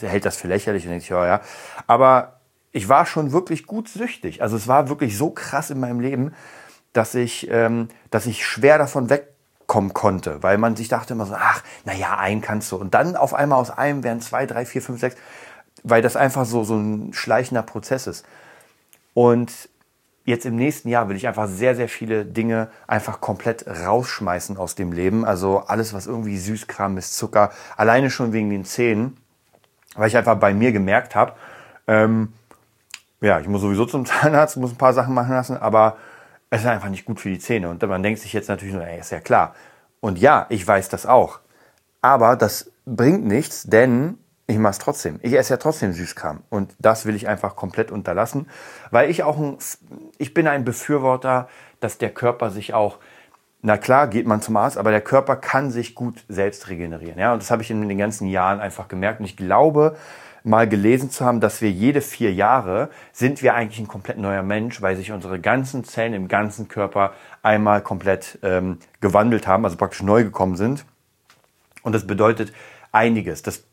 hält 0.01 0.25
das 0.25 0.35
für 0.35 0.47
lächerlich 0.47 0.83
und 0.83 0.89
denkt 0.89 1.03
sich, 1.03 1.11
ja, 1.11 1.25
ja. 1.25 1.41
Aber 1.87 2.39
ich 2.71 2.89
war 2.89 3.05
schon 3.05 3.31
wirklich 3.31 3.65
gut 3.65 3.87
süchtig. 3.87 4.41
Also 4.41 4.57
es 4.57 4.67
war 4.67 4.89
wirklich 4.89 5.17
so 5.17 5.29
krass 5.31 5.69
in 5.69 5.79
meinem 5.79 5.99
Leben, 5.99 6.33
dass 6.91 7.15
ich, 7.15 7.49
ähm, 7.49 7.87
dass 8.09 8.25
ich 8.25 8.45
schwer 8.45 8.77
davon 8.77 9.09
weg 9.09 9.35
kommen 9.69 9.93
konnte, 9.93 10.41
weil 10.41 10.57
man 10.57 10.75
sich 10.75 10.89
dachte 10.89 11.13
immer 11.13 11.27
so, 11.27 11.35
ach, 11.37 11.63
naja, 11.85 12.17
ein 12.17 12.41
kannst 12.41 12.71
du. 12.71 12.75
Und 12.75 12.95
dann 12.95 13.15
auf 13.15 13.33
einmal 13.33 13.59
aus 13.59 13.69
einem 13.69 14.03
werden 14.03 14.19
zwei, 14.19 14.45
drei, 14.47 14.65
vier, 14.65 14.81
fünf, 14.81 14.99
sechs, 14.99 15.15
weil 15.83 16.01
das 16.01 16.17
einfach 16.17 16.45
so, 16.45 16.65
so 16.65 16.75
ein 16.75 17.13
schleichender 17.13 17.61
Prozess 17.61 18.07
ist. 18.07 18.25
Und 19.13 19.69
jetzt 20.25 20.45
im 20.45 20.55
nächsten 20.55 20.89
Jahr 20.89 21.07
will 21.07 21.15
ich 21.15 21.27
einfach 21.27 21.47
sehr, 21.47 21.75
sehr 21.75 21.87
viele 21.87 22.25
Dinge 22.25 22.69
einfach 22.87 23.21
komplett 23.21 23.67
rausschmeißen 23.67 24.57
aus 24.57 24.73
dem 24.73 24.91
Leben. 24.91 25.23
Also 25.23 25.59
alles, 25.59 25.93
was 25.93 26.07
irgendwie 26.07 26.37
Süßkram 26.37 26.97
ist, 26.97 27.15
Zucker, 27.15 27.51
alleine 27.77 28.09
schon 28.09 28.33
wegen 28.33 28.49
den 28.49 28.65
Zähnen, 28.65 29.17
weil 29.95 30.07
ich 30.07 30.17
einfach 30.17 30.35
bei 30.35 30.53
mir 30.53 30.71
gemerkt 30.71 31.15
habe, 31.15 31.33
ähm, 31.87 32.33
ja, 33.21 33.39
ich 33.39 33.47
muss 33.47 33.61
sowieso 33.61 33.85
zum 33.85 34.05
Zahnarzt, 34.07 34.57
muss 34.57 34.71
ein 34.71 34.77
paar 34.77 34.93
Sachen 34.93 35.13
machen 35.13 35.35
lassen, 35.35 35.57
aber 35.57 35.97
es 36.49 36.61
ist 36.61 36.67
einfach 36.67 36.89
nicht 36.89 37.05
gut 37.05 37.19
für 37.19 37.29
die 37.29 37.39
Zähne. 37.39 37.69
Und 37.69 37.81
man 37.81 38.03
denkt 38.03 38.19
sich 38.19 38.33
jetzt 38.33 38.49
natürlich 38.49 38.73
nur, 38.73 38.85
ey, 38.85 38.99
ist 38.99 39.11
ja 39.11 39.19
klar. 39.19 39.55
Und 39.99 40.17
ja, 40.17 40.45
ich 40.49 40.65
weiß 40.65 40.89
das 40.89 41.05
auch. 41.05 41.39
Aber 42.01 42.35
das 42.35 42.71
bringt 42.85 43.25
nichts, 43.25 43.63
denn 43.63 44.17
ich 44.47 44.57
mache 44.57 44.71
es 44.71 44.79
trotzdem. 44.79 45.19
Ich 45.21 45.33
esse 45.33 45.53
ja 45.53 45.57
trotzdem 45.57 45.93
Süßkram. 45.93 46.41
Und 46.49 46.73
das 46.79 47.05
will 47.05 47.15
ich 47.15 47.27
einfach 47.27 47.55
komplett 47.55 47.91
unterlassen, 47.91 48.47
weil 48.89 49.09
ich 49.09 49.23
auch 49.23 49.37
ein, 49.37 49.57
ich 50.17 50.33
bin 50.33 50.47
ein 50.47 50.65
Befürworter, 50.65 51.47
dass 51.81 51.99
der 51.99 52.09
Körper 52.09 52.49
sich 52.49 52.73
auch, 52.73 52.97
na 53.61 53.77
klar, 53.77 54.07
geht 54.07 54.25
man 54.25 54.41
zum 54.41 54.57
Arzt, 54.57 54.77
aber 54.77 54.89
der 54.89 55.01
Körper 55.01 55.35
kann 55.35 55.69
sich 55.69 55.93
gut 55.93 56.23
selbst 56.29 56.69
regenerieren. 56.69 57.19
Ja, 57.19 57.33
und 57.33 57.43
das 57.43 57.51
habe 57.51 57.61
ich 57.61 57.69
in 57.69 57.87
den 57.87 57.97
ganzen 57.97 58.27
Jahren 58.27 58.59
einfach 58.59 58.87
gemerkt. 58.87 59.19
Und 59.19 59.25
ich 59.25 59.37
glaube, 59.37 59.97
mal 60.49 60.67
gelesen 60.67 61.11
zu 61.11 61.23
haben, 61.23 61.39
dass 61.39 61.61
wir 61.61 61.71
jede 61.71 62.01
vier 62.01 62.33
Jahre 62.33 62.89
sind 63.13 63.41
wir 63.41 63.53
eigentlich 63.53 63.79
ein 63.79 63.87
komplett 63.87 64.17
neuer 64.17 64.41
Mensch, 64.41 64.81
weil 64.81 64.95
sich 64.95 65.11
unsere 65.11 65.39
ganzen 65.39 65.83
Zellen 65.83 66.13
im 66.13 66.27
ganzen 66.27 66.67
Körper 66.67 67.13
einmal 67.43 67.81
komplett 67.81 68.39
ähm, 68.41 68.79
gewandelt 68.99 69.47
haben, 69.47 69.63
also 69.63 69.77
praktisch 69.77 70.01
neu 70.01 70.23
gekommen 70.23 70.55
sind. 70.55 70.85
Und 71.83 71.93
das 71.93 72.07
bedeutet 72.07 72.51
einiges. 72.91 73.43
Das, 73.43 73.63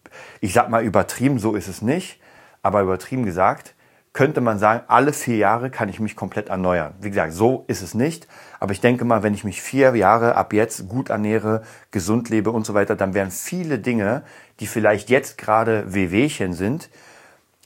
ich 0.40 0.52
sag 0.52 0.68
mal 0.68 0.84
übertrieben, 0.84 1.38
so 1.38 1.54
ist 1.54 1.66
es 1.66 1.80
nicht, 1.82 2.20
aber 2.62 2.82
übertrieben 2.82 3.24
gesagt, 3.24 3.74
könnte 4.16 4.40
man 4.40 4.58
sagen, 4.58 4.82
alle 4.88 5.12
vier 5.12 5.36
Jahre 5.36 5.68
kann 5.68 5.90
ich 5.90 6.00
mich 6.00 6.16
komplett 6.16 6.48
erneuern. 6.48 6.94
Wie 7.00 7.10
gesagt, 7.10 7.34
so 7.34 7.64
ist 7.68 7.82
es 7.82 7.92
nicht. 7.92 8.26
Aber 8.58 8.72
ich 8.72 8.80
denke 8.80 9.04
mal, 9.04 9.22
wenn 9.22 9.34
ich 9.34 9.44
mich 9.44 9.60
vier 9.60 9.94
Jahre 9.94 10.36
ab 10.36 10.54
jetzt 10.54 10.88
gut 10.88 11.10
ernähre, 11.10 11.62
gesund 11.90 12.30
lebe 12.30 12.50
und 12.50 12.64
so 12.64 12.72
weiter, 12.72 12.96
dann 12.96 13.12
werden 13.12 13.30
viele 13.30 13.78
Dinge, 13.78 14.22
die 14.58 14.66
vielleicht 14.66 15.10
jetzt 15.10 15.36
gerade 15.36 15.92
Wehwehchen 15.92 16.54
sind, 16.54 16.88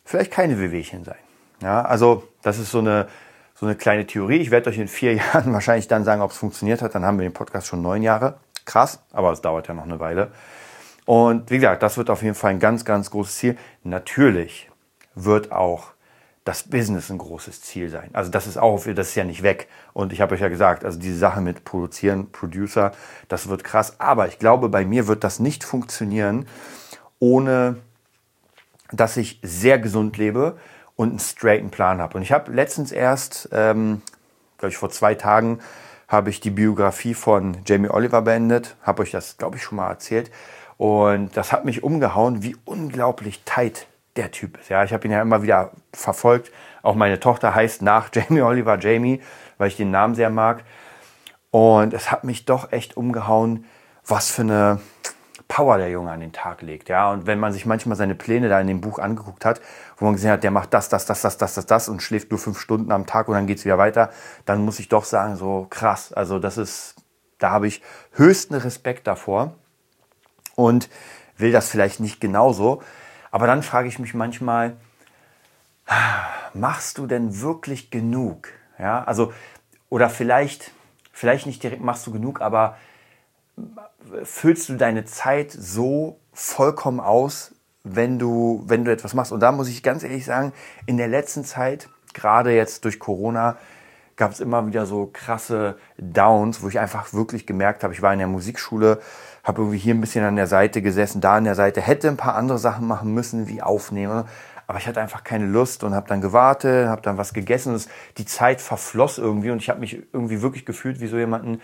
vielleicht 0.05 0.33
keine 0.33 0.59
Wehwehchen 0.59 1.05
sein. 1.05 1.21
Ja, 1.63 1.83
also 1.83 2.25
das 2.43 2.59
ist 2.59 2.73
so 2.73 2.81
eine, 2.81 3.07
so 3.55 3.65
eine 3.65 3.77
kleine 3.77 4.05
Theorie. 4.05 4.39
Ich 4.39 4.51
werde 4.51 4.71
euch 4.71 4.79
in 4.79 4.89
vier 4.89 5.15
Jahren 5.35 5.53
wahrscheinlich 5.53 5.87
dann 5.87 6.03
sagen, 6.03 6.21
ob 6.21 6.33
es 6.33 6.37
funktioniert 6.37 6.83
hat. 6.83 6.97
Dann 6.97 7.05
haben 7.05 7.21
wir 7.21 7.29
den 7.29 7.33
Podcast 7.33 7.69
schon 7.69 7.81
neun 7.81 8.03
Jahre. 8.03 8.41
Krass, 8.65 9.01
aber 9.13 9.31
es 9.31 9.41
dauert 9.41 9.69
ja 9.69 9.75
noch 9.75 9.85
eine 9.85 10.01
Weile. 10.01 10.33
Und 11.07 11.49
wie 11.49 11.59
gesagt, 11.59 11.85
das 11.85 11.97
wird 11.97 12.11
auf 12.11 12.23
jeden 12.25 12.35
Fall 12.35 12.51
ein 12.51 12.59
ganz, 12.59 12.85
ganz 12.85 13.09
großes 13.13 13.37
Ziel. 13.37 13.57
Natürlich 13.85 14.69
wird 15.15 15.53
auch 15.53 15.93
das 16.45 16.63
Business 16.65 17.11
ein 17.11 17.19
großes 17.19 17.61
Ziel 17.61 17.91
sein. 17.91 18.11
Also 18.13 18.31
das 18.31 18.47
ist 18.47 18.57
auch, 18.57 18.85
das 18.85 19.09
ist 19.09 19.15
ja 19.15 19.25
nicht 19.25 19.43
weg. 19.43 19.69
Und 19.93 20.13
ich 20.13 20.21
habe 20.21 20.35
euch 20.35 20.41
ja 20.41 20.49
gesagt, 20.49 20.85
also 20.85 20.99
diese 20.99 21.19
Sache 21.19 21.41
mit 21.41 21.65
Produzieren, 21.65 22.33
Producer, 22.33 22.93
das 23.29 23.49
wird 23.49 23.63
krass. 23.63 24.01
Aber 24.01 24.27
ich 24.27 24.39
glaube, 24.39 24.69
bei 24.69 24.85
mir 24.85 25.07
wird 25.07 25.23
das 25.23 25.39
nicht 25.39 25.65
funktionieren, 25.65 26.47
ohne 27.19 27.77
dass 28.91 29.17
ich 29.17 29.39
sehr 29.43 29.79
gesund 29.79 30.17
lebe 30.17 30.57
und 30.97 31.11
einen 31.11 31.19
straighten 31.19 31.71
Plan 31.71 32.01
habe. 32.01 32.17
Und 32.17 32.23
ich 32.23 32.33
habe 32.33 32.53
letztens 32.53 32.91
erst, 32.91 33.49
ähm, 33.53 34.03
glaube 34.59 34.71
ich, 34.71 34.77
vor 34.77 34.91
zwei 34.91 35.15
Tagen, 35.15 35.61
habe 36.09 36.31
ich 36.31 36.41
die 36.41 36.51
Biografie 36.51 37.15
von 37.15 37.59
Jamie 37.67 37.89
Oliver 37.89 38.23
beendet. 38.23 38.77
Habe 38.83 39.03
euch 39.03 39.13
das, 39.13 39.37
glaube 39.37 39.59
ich, 39.59 39.63
schon 39.63 39.77
mal 39.77 39.89
erzählt. 39.89 40.31
Und 40.77 41.37
das 41.37 41.53
hat 41.53 41.65
mich 41.65 41.85
umgehauen, 41.85 42.43
wie 42.43 42.57
unglaublich 42.65 43.43
tight 43.45 43.87
der 44.21 44.31
Typ 44.31 44.59
ist. 44.59 44.69
Ja, 44.69 44.85
ich 44.85 44.93
habe 44.93 45.07
ihn 45.07 45.13
ja 45.13 45.23
immer 45.23 45.43
wieder 45.43 45.73
verfolgt. 45.93 46.53
Auch 46.83 46.95
meine 46.95 47.21
Tochter 47.21 47.55
heißt 47.55 47.83
nach 47.83 48.11
Jamie 48.15 48.43
Oliver 48.43 48.79
Jamie, 48.79 49.21
weil 49.59 49.69
ich 49.69 49.77
den 49.77 49.91
Namen 49.91 50.15
sehr 50.15 50.31
mag. 50.31 50.63
Und 51.51 51.95
es 51.95 52.13
hat 52.13 52.25
mich 52.25 52.45
doch 52.45 52.71
echt 52.73 52.97
umgehauen, 52.97 53.65
was 54.07 54.31
für 54.31 54.43
eine 54.43 54.81
Power 55.49 55.79
der 55.79 55.91
Junge 55.91 56.13
an 56.13 56.21
den 56.21 56.33
Tag 56.33 56.63
legt. 56.63 56.89
Ja, 56.89 57.11
und 57.11 57.27
wenn 57.27 57.41
man 57.41 57.53
sich 57.53 57.67
manchmal 57.67 57.97
seine 57.97 58.15
Pläne 58.15 58.49
da 58.49 58.61
in 58.61 58.69
dem 58.69 58.81
Buch 58.81 59.01
angeguckt 59.01 59.45
hat, 59.45 59.61
wo 59.97 60.05
man 60.05 60.15
gesehen 60.15 60.31
hat, 60.31 60.45
der 60.45 60.53
macht 60.53 60.73
das, 60.73 60.89
das, 60.89 61.07
das, 61.07 61.23
das, 61.23 61.39
das, 61.39 61.55
das, 61.55 61.67
das 61.67 61.89
und 61.89 62.03
schläft 62.03 62.31
nur 62.31 62.39
fünf 62.39 62.61
Stunden 62.61 62.93
am 62.93 63.07
Tag 63.07 63.27
und 63.27 63.35
dann 63.35 63.49
geht 63.49 63.59
es 63.59 63.65
wieder 63.65 63.77
weiter, 63.77 64.11
dann 64.45 64.65
muss 64.65 64.79
ich 64.79 64.89
doch 64.89 65.05
sagen, 65.05 65.35
so 65.35 65.67
krass. 65.69 66.13
Also 66.13 66.39
das 66.39 66.57
ist, 66.57 66.95
da 67.39 67.51
habe 67.51 67.67
ich 67.67 67.83
höchsten 68.13 68.55
Respekt 68.55 69.09
davor 69.09 69.55
und 70.55 70.89
will 71.37 71.51
das 71.51 71.69
vielleicht 71.69 71.99
nicht 71.99 72.21
genauso. 72.21 72.83
Aber 73.31 73.47
dann 73.47 73.63
frage 73.63 73.89
ich 73.89 73.99
mich 73.99 74.15
manchmal, 74.15 74.77
machst 76.55 76.99
du 76.99 77.07
denn 77.07 77.41
wirklich 77.41 77.91
genug? 77.91 78.49
Ja, 78.79 79.05
also, 79.05 79.33
oder 79.89 80.09
vielleicht, 80.09 80.73
vielleicht 81.13 81.47
nicht 81.47 81.63
direkt 81.63 81.83
machst 81.83 82.07
du 82.07 82.13
genug, 82.13 82.41
aber 82.41 82.77
füllst 84.25 84.69
du 84.69 84.77
deine 84.77 85.05
Zeit 85.05 85.53
so 85.53 86.19
vollkommen 86.33 87.01
aus, 87.01 87.55
wenn 87.85 88.19
du, 88.19 88.63
wenn 88.67 88.85
du 88.85 88.93
etwas 88.93 89.15
machst. 89.15 89.33
Und 89.33 89.41
da 89.41 89.53
muss 89.53 89.69
ich 89.69 89.83
ganz 89.83 90.03
ehrlich 90.03 90.25
sagen, 90.25 90.53
in 90.87 90.97
der 90.97 91.09
letzten 91.09 91.45
Zeit, 91.45 91.89
gerade 92.15 92.53
jetzt 92.55 92.85
durch 92.85 92.99
Corona, 92.99 93.57
gab 94.17 94.33
es 94.33 94.41
immer 94.41 94.67
wieder 94.67 94.85
so 94.85 95.09
krasse 95.11 95.79
Downs, 95.97 96.63
wo 96.63 96.69
ich 96.69 96.79
einfach 96.79 97.13
wirklich 97.15 97.47
gemerkt 97.47 97.83
habe, 97.83 97.95
ich 97.95 98.03
war 98.03 98.13
in 98.13 98.19
der 98.19 98.29
Musikschule, 98.29 99.01
habe 99.51 99.63
irgendwie 99.63 99.79
hier 99.79 99.95
ein 99.95 100.01
bisschen 100.01 100.25
an 100.25 100.37
der 100.37 100.47
Seite 100.47 100.81
gesessen, 100.81 101.21
da 101.21 101.37
an 101.37 101.45
der 101.45 101.57
Seite, 101.57 101.81
hätte 101.81 102.09
ein 102.09 102.17
paar 102.17 102.37
andere 102.37 102.59
Sachen 102.59 102.87
machen 102.87 103.13
müssen, 103.13 103.49
wie 103.49 103.63
aufnehmen, 103.63 104.25
aber 104.69 104.79
ich 104.79 104.87
hatte 104.87 105.01
einfach 105.01 105.25
keine 105.25 105.47
Lust 105.47 105.83
und 105.83 105.95
habe 105.95 106.07
dann 106.09 106.21
gewartet, 106.21 106.89
habe 106.89 107.03
dann 107.03 107.19
was 107.19 107.35
gegessen. 107.35 107.83
Die 108.19 108.25
Zeit 108.25 108.61
verfloss 108.61 109.19
irgendwie 109.19 109.51
und 109.51 109.59
ich 109.59 109.69
habe 109.69 109.81
mich 109.81 110.01
irgendwie 110.13 110.43
wirklich 110.43 110.65
gefühlt 110.65 111.01
wie 111.01 111.09
so 111.09 111.19
jemanden, 111.19 111.61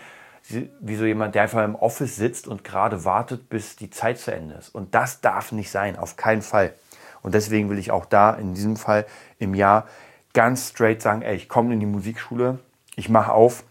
wie 0.80 0.96
so 0.96 1.04
jemand, 1.04 1.36
der 1.36 1.42
einfach 1.42 1.62
im 1.62 1.76
Office 1.76 2.16
sitzt 2.16 2.48
und 2.48 2.64
gerade 2.64 3.04
wartet, 3.04 3.48
bis 3.48 3.76
die 3.76 3.90
Zeit 3.90 4.18
zu 4.18 4.34
Ende 4.34 4.56
ist. 4.56 4.74
Und 4.74 4.96
das 4.96 5.20
darf 5.20 5.52
nicht 5.52 5.70
sein, 5.70 5.96
auf 5.96 6.16
keinen 6.16 6.42
Fall. 6.42 6.74
Und 7.22 7.34
deswegen 7.34 7.70
will 7.70 7.78
ich 7.78 7.92
auch 7.92 8.06
da 8.06 8.32
in 8.32 8.54
diesem 8.54 8.76
Fall 8.76 9.06
im 9.38 9.54
Jahr 9.54 9.86
ganz 10.34 10.70
straight 10.70 11.00
sagen, 11.00 11.22
ey, 11.22 11.36
ich 11.36 11.48
komme 11.48 11.72
in 11.74 11.80
die 11.80 11.86
Musikschule, 11.86 12.58
ich 12.96 13.08
mache 13.08 13.30
auf, 13.30 13.62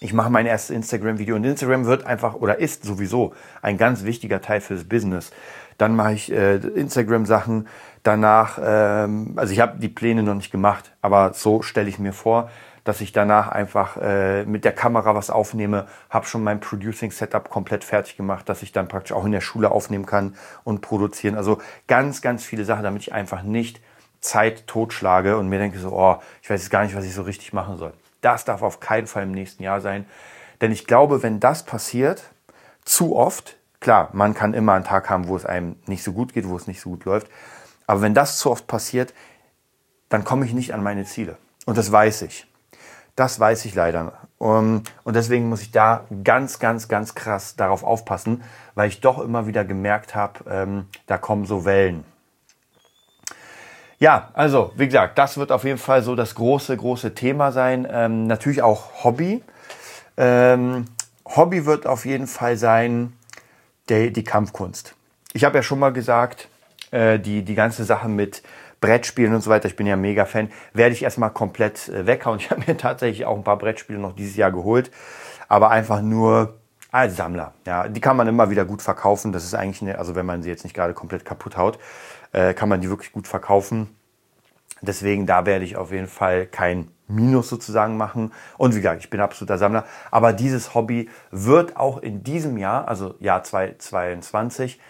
ich 0.00 0.12
mache 0.12 0.30
mein 0.30 0.46
erstes 0.46 0.74
Instagram-Video 0.74 1.36
und 1.36 1.44
Instagram 1.44 1.86
wird 1.86 2.04
einfach 2.04 2.34
oder 2.34 2.58
ist 2.58 2.84
sowieso 2.84 3.34
ein 3.62 3.78
ganz 3.78 4.04
wichtiger 4.04 4.40
Teil 4.40 4.60
fürs 4.60 4.84
Business. 4.84 5.30
Dann 5.78 5.94
mache 5.96 6.14
ich 6.14 6.32
äh, 6.32 6.56
Instagram-Sachen, 6.56 7.68
danach, 8.02 8.58
ähm, 8.62 9.32
also 9.36 9.52
ich 9.52 9.60
habe 9.60 9.78
die 9.78 9.88
Pläne 9.88 10.22
noch 10.22 10.34
nicht 10.34 10.50
gemacht, 10.50 10.92
aber 11.02 11.32
so 11.34 11.62
stelle 11.62 11.88
ich 11.88 11.98
mir 11.98 12.12
vor, 12.12 12.50
dass 12.84 13.00
ich 13.00 13.12
danach 13.12 13.48
einfach 13.48 13.96
äh, 14.00 14.44
mit 14.44 14.64
der 14.64 14.72
Kamera 14.72 15.14
was 15.14 15.28
aufnehme, 15.28 15.86
habe 16.08 16.26
schon 16.26 16.44
mein 16.44 16.60
Producing-Setup 16.60 17.50
komplett 17.50 17.82
fertig 17.82 18.16
gemacht, 18.16 18.48
dass 18.48 18.62
ich 18.62 18.72
dann 18.72 18.86
praktisch 18.86 19.12
auch 19.12 19.24
in 19.24 19.32
der 19.32 19.40
Schule 19.40 19.70
aufnehmen 19.70 20.06
kann 20.06 20.36
und 20.62 20.82
produzieren. 20.82 21.34
Also 21.34 21.58
ganz, 21.88 22.22
ganz 22.22 22.44
viele 22.44 22.64
Sachen, 22.64 22.84
damit 22.84 23.02
ich 23.02 23.12
einfach 23.12 23.42
nicht 23.42 23.80
Zeit 24.20 24.66
totschlage 24.66 25.36
und 25.36 25.48
mir 25.48 25.58
denke 25.58 25.78
so, 25.78 25.90
oh, 25.92 26.16
ich 26.42 26.48
weiß 26.48 26.62
jetzt 26.62 26.70
gar 26.70 26.84
nicht, 26.84 26.96
was 26.96 27.04
ich 27.04 27.14
so 27.14 27.22
richtig 27.22 27.52
machen 27.52 27.76
soll. 27.76 27.92
Das 28.20 28.44
darf 28.44 28.62
auf 28.62 28.80
keinen 28.80 29.06
Fall 29.06 29.24
im 29.24 29.32
nächsten 29.32 29.62
Jahr 29.62 29.80
sein. 29.80 30.06
Denn 30.60 30.72
ich 30.72 30.86
glaube, 30.86 31.22
wenn 31.22 31.40
das 31.40 31.64
passiert, 31.64 32.22
zu 32.84 33.16
oft, 33.16 33.56
klar, 33.80 34.10
man 34.12 34.34
kann 34.34 34.54
immer 34.54 34.72
einen 34.72 34.84
Tag 34.84 35.10
haben, 35.10 35.28
wo 35.28 35.36
es 35.36 35.44
einem 35.44 35.76
nicht 35.86 36.02
so 36.02 36.12
gut 36.12 36.32
geht, 36.32 36.48
wo 36.48 36.56
es 36.56 36.66
nicht 36.66 36.80
so 36.80 36.90
gut 36.90 37.04
läuft, 37.04 37.28
aber 37.86 38.00
wenn 38.00 38.14
das 38.14 38.38
zu 38.38 38.50
oft 38.50 38.66
passiert, 38.66 39.12
dann 40.08 40.24
komme 40.24 40.46
ich 40.46 40.54
nicht 40.54 40.72
an 40.72 40.82
meine 40.82 41.04
Ziele. 41.04 41.36
Und 41.66 41.76
das 41.78 41.90
weiß 41.90 42.22
ich. 42.22 42.46
Das 43.16 43.40
weiß 43.40 43.64
ich 43.64 43.74
leider. 43.74 44.12
und 44.38 44.84
deswegen 45.06 45.48
muss 45.48 45.62
ich 45.62 45.70
da 45.70 46.04
ganz, 46.22 46.58
ganz, 46.58 46.86
ganz 46.88 47.14
krass 47.14 47.56
darauf 47.56 47.82
aufpassen, 47.82 48.42
weil 48.74 48.88
ich 48.88 49.00
doch 49.00 49.18
immer 49.18 49.46
wieder 49.46 49.64
gemerkt 49.64 50.14
habe, 50.14 50.44
ähm, 50.50 50.86
da 51.06 51.16
kommen 51.16 51.46
so 51.46 51.64
Wellen. 51.64 52.04
Ja, 53.98 54.28
also 54.34 54.72
wie 54.76 54.86
gesagt, 54.86 55.18
das 55.18 55.38
wird 55.38 55.50
auf 55.50 55.64
jeden 55.64 55.78
Fall 55.78 56.02
so 56.02 56.14
das 56.14 56.34
große, 56.34 56.76
große 56.76 57.14
Thema 57.14 57.50
sein. 57.50 57.88
Ähm, 57.90 58.26
natürlich 58.26 58.62
auch 58.62 59.04
Hobby. 59.04 59.42
Ähm, 60.18 60.84
Hobby 61.24 61.64
wird 61.64 61.86
auf 61.86 62.04
jeden 62.04 62.26
Fall 62.26 62.56
sein 62.56 63.14
der, 63.88 64.10
die 64.10 64.24
Kampfkunst. 64.24 64.94
Ich 65.32 65.44
habe 65.44 65.56
ja 65.56 65.62
schon 65.62 65.78
mal 65.78 65.92
gesagt, 65.92 66.48
äh, 66.90 67.18
die, 67.18 67.42
die 67.42 67.54
ganze 67.54 67.84
Sache 67.84 68.08
mit 68.08 68.42
Brettspielen 68.80 69.34
und 69.34 69.40
so 69.40 69.50
weiter, 69.50 69.66
ich 69.66 69.76
bin 69.76 69.86
ja 69.86 69.96
mega 69.96 70.26
Fan, 70.26 70.50
werde 70.74 70.94
ich 70.94 71.02
erstmal 71.02 71.30
komplett 71.30 71.88
äh, 71.88 72.06
weghauen. 72.06 72.38
Ich 72.40 72.50
habe 72.50 72.62
mir 72.66 72.76
tatsächlich 72.76 73.24
auch 73.24 73.36
ein 73.36 73.44
paar 73.44 73.58
Brettspiele 73.58 73.98
noch 73.98 74.14
dieses 74.14 74.36
Jahr 74.36 74.52
geholt, 74.52 74.90
aber 75.48 75.70
einfach 75.70 76.02
nur 76.02 76.54
als 76.92 77.16
Sammler. 77.16 77.52
Ja, 77.66 77.88
die 77.88 78.00
kann 78.00 78.16
man 78.16 78.28
immer 78.28 78.50
wieder 78.50 78.64
gut 78.64 78.82
verkaufen. 78.82 79.32
Das 79.32 79.44
ist 79.44 79.54
eigentlich 79.54 79.82
eine, 79.82 79.98
also 79.98 80.14
wenn 80.14 80.26
man 80.26 80.42
sie 80.42 80.50
jetzt 80.50 80.64
nicht 80.64 80.74
gerade 80.74 80.94
komplett 80.94 81.24
kaputt 81.24 81.56
haut, 81.56 81.78
äh, 82.32 82.54
kann 82.54 82.68
man 82.68 82.80
die 82.80 82.88
wirklich 82.88 83.12
gut 83.12 83.26
verkaufen. 83.26 83.88
Deswegen, 84.82 85.26
da 85.26 85.46
werde 85.46 85.64
ich 85.64 85.76
auf 85.76 85.90
jeden 85.90 86.06
Fall 86.06 86.46
kein 86.46 86.90
Minus 87.08 87.48
sozusagen 87.48 87.96
machen. 87.96 88.32
Und 88.58 88.74
wie 88.74 88.78
gesagt, 88.78 89.00
ich 89.00 89.10
bin 89.10 89.20
absoluter 89.20 89.58
Sammler. 89.58 89.84
Aber 90.10 90.32
dieses 90.32 90.74
Hobby 90.74 91.08
wird 91.30 91.76
auch 91.76 91.98
in 91.98 92.24
diesem 92.24 92.58
Jahr, 92.58 92.88
also 92.88 93.14
Jahr 93.20 93.42
2022, 93.42 94.80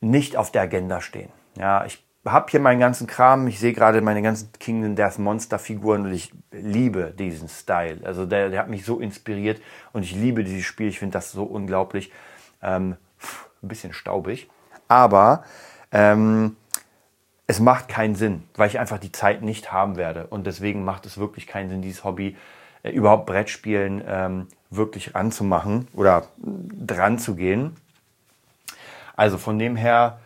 nicht 0.00 0.36
auf 0.36 0.52
der 0.52 0.62
Agenda 0.62 1.00
stehen. 1.00 1.30
Ja, 1.56 1.84
ich 1.84 2.04
habe 2.24 2.50
hier 2.50 2.60
meinen 2.60 2.80
ganzen 2.80 3.06
Kram. 3.06 3.46
Ich 3.48 3.58
sehe 3.58 3.72
gerade 3.72 4.00
meine 4.00 4.22
ganzen 4.22 4.52
Kingdom 4.58 4.94
Death 4.94 5.18
Monster 5.18 5.58
Figuren 5.58 6.02
und 6.02 6.12
ich 6.12 6.32
liebe 6.50 7.12
diesen 7.18 7.48
Style. 7.48 8.00
Also 8.04 8.26
der, 8.26 8.50
der 8.50 8.60
hat 8.60 8.68
mich 8.68 8.84
so 8.84 9.00
inspiriert 9.00 9.60
und 9.92 10.02
ich 10.02 10.14
liebe 10.14 10.44
dieses 10.44 10.64
Spiel. 10.64 10.88
Ich 10.88 10.98
finde 10.98 11.14
das 11.14 11.32
so 11.32 11.44
unglaublich. 11.44 12.12
Ähm, 12.62 12.96
ein 13.62 13.68
bisschen 13.68 13.92
staubig. 13.92 14.48
Aber 14.88 15.44
ähm, 15.92 16.56
es 17.46 17.60
macht 17.60 17.88
keinen 17.88 18.14
Sinn, 18.14 18.44
weil 18.54 18.68
ich 18.68 18.78
einfach 18.78 18.98
die 18.98 19.12
Zeit 19.12 19.42
nicht 19.42 19.72
haben 19.72 19.96
werde. 19.96 20.26
Und 20.28 20.46
deswegen 20.46 20.84
macht 20.84 21.06
es 21.06 21.18
wirklich 21.18 21.46
keinen 21.46 21.68
Sinn, 21.68 21.82
dieses 21.82 22.04
Hobby 22.04 22.36
äh, 22.82 22.90
überhaupt 22.90 23.26
Brettspielen 23.26 24.02
ähm, 24.06 24.48
wirklich 24.70 25.14
anzumachen 25.14 25.88
oder 25.92 26.24
dran 26.38 27.18
zu 27.18 27.34
gehen. 27.34 27.76
Also 29.16 29.38
von 29.38 29.58
dem 29.58 29.76
her 29.76 30.18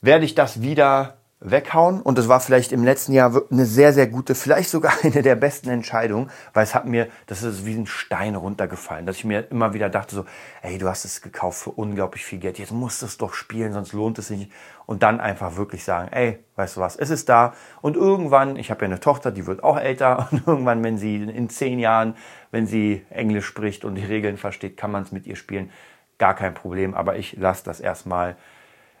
werde 0.00 0.24
ich 0.24 0.34
das 0.34 0.62
wieder 0.62 1.16
weghauen. 1.44 2.00
Und 2.00 2.18
das 2.18 2.28
war 2.28 2.40
vielleicht 2.40 2.72
im 2.72 2.84
letzten 2.84 3.12
Jahr 3.12 3.42
eine 3.50 3.66
sehr, 3.66 3.92
sehr 3.92 4.06
gute, 4.06 4.34
vielleicht 4.34 4.70
sogar 4.70 4.92
eine 5.02 5.22
der 5.22 5.34
besten 5.34 5.70
Entscheidungen, 5.70 6.30
weil 6.52 6.64
es 6.64 6.74
hat 6.74 6.86
mir, 6.86 7.08
das 7.26 7.42
ist 7.42 7.66
wie 7.66 7.74
ein 7.74 7.86
Stein 7.86 8.34
runtergefallen, 8.34 9.06
dass 9.06 9.16
ich 9.16 9.24
mir 9.24 9.50
immer 9.50 9.74
wieder 9.74 9.88
dachte 9.88 10.14
so, 10.14 10.24
ey, 10.62 10.78
du 10.78 10.88
hast 10.88 11.04
es 11.04 11.20
gekauft 11.22 11.60
für 11.60 11.70
unglaublich 11.70 12.24
viel 12.24 12.38
Geld, 12.38 12.58
jetzt 12.58 12.72
musst 12.72 13.02
du 13.02 13.06
es 13.06 13.18
doch 13.18 13.34
spielen, 13.34 13.72
sonst 13.72 13.92
lohnt 13.92 14.18
es 14.18 14.28
sich 14.28 14.38
nicht. 14.38 14.52
Und 14.86 15.02
dann 15.02 15.20
einfach 15.20 15.56
wirklich 15.56 15.84
sagen, 15.84 16.08
ey, 16.12 16.44
weißt 16.56 16.76
du 16.76 16.80
was, 16.80 16.96
es 16.96 17.10
ist 17.10 17.28
da. 17.28 17.54
Und 17.80 17.96
irgendwann, 17.96 18.56
ich 18.56 18.70
habe 18.70 18.82
ja 18.82 18.86
eine 18.86 19.00
Tochter, 19.00 19.30
die 19.30 19.46
wird 19.46 19.62
auch 19.62 19.78
älter 19.78 20.28
und 20.32 20.46
irgendwann, 20.46 20.82
wenn 20.84 20.98
sie 20.98 21.16
in 21.16 21.48
zehn 21.48 21.78
Jahren, 21.78 22.16
wenn 22.50 22.66
sie 22.66 23.04
Englisch 23.10 23.46
spricht 23.46 23.84
und 23.84 23.94
die 23.94 24.04
Regeln 24.04 24.36
versteht, 24.36 24.76
kann 24.76 24.90
man 24.90 25.02
es 25.02 25.12
mit 25.12 25.26
ihr 25.26 25.36
spielen. 25.36 25.70
Gar 26.18 26.34
kein 26.34 26.54
Problem, 26.54 26.94
aber 26.94 27.16
ich 27.16 27.36
lasse 27.36 27.64
das 27.64 27.80
erstmal 27.80 28.36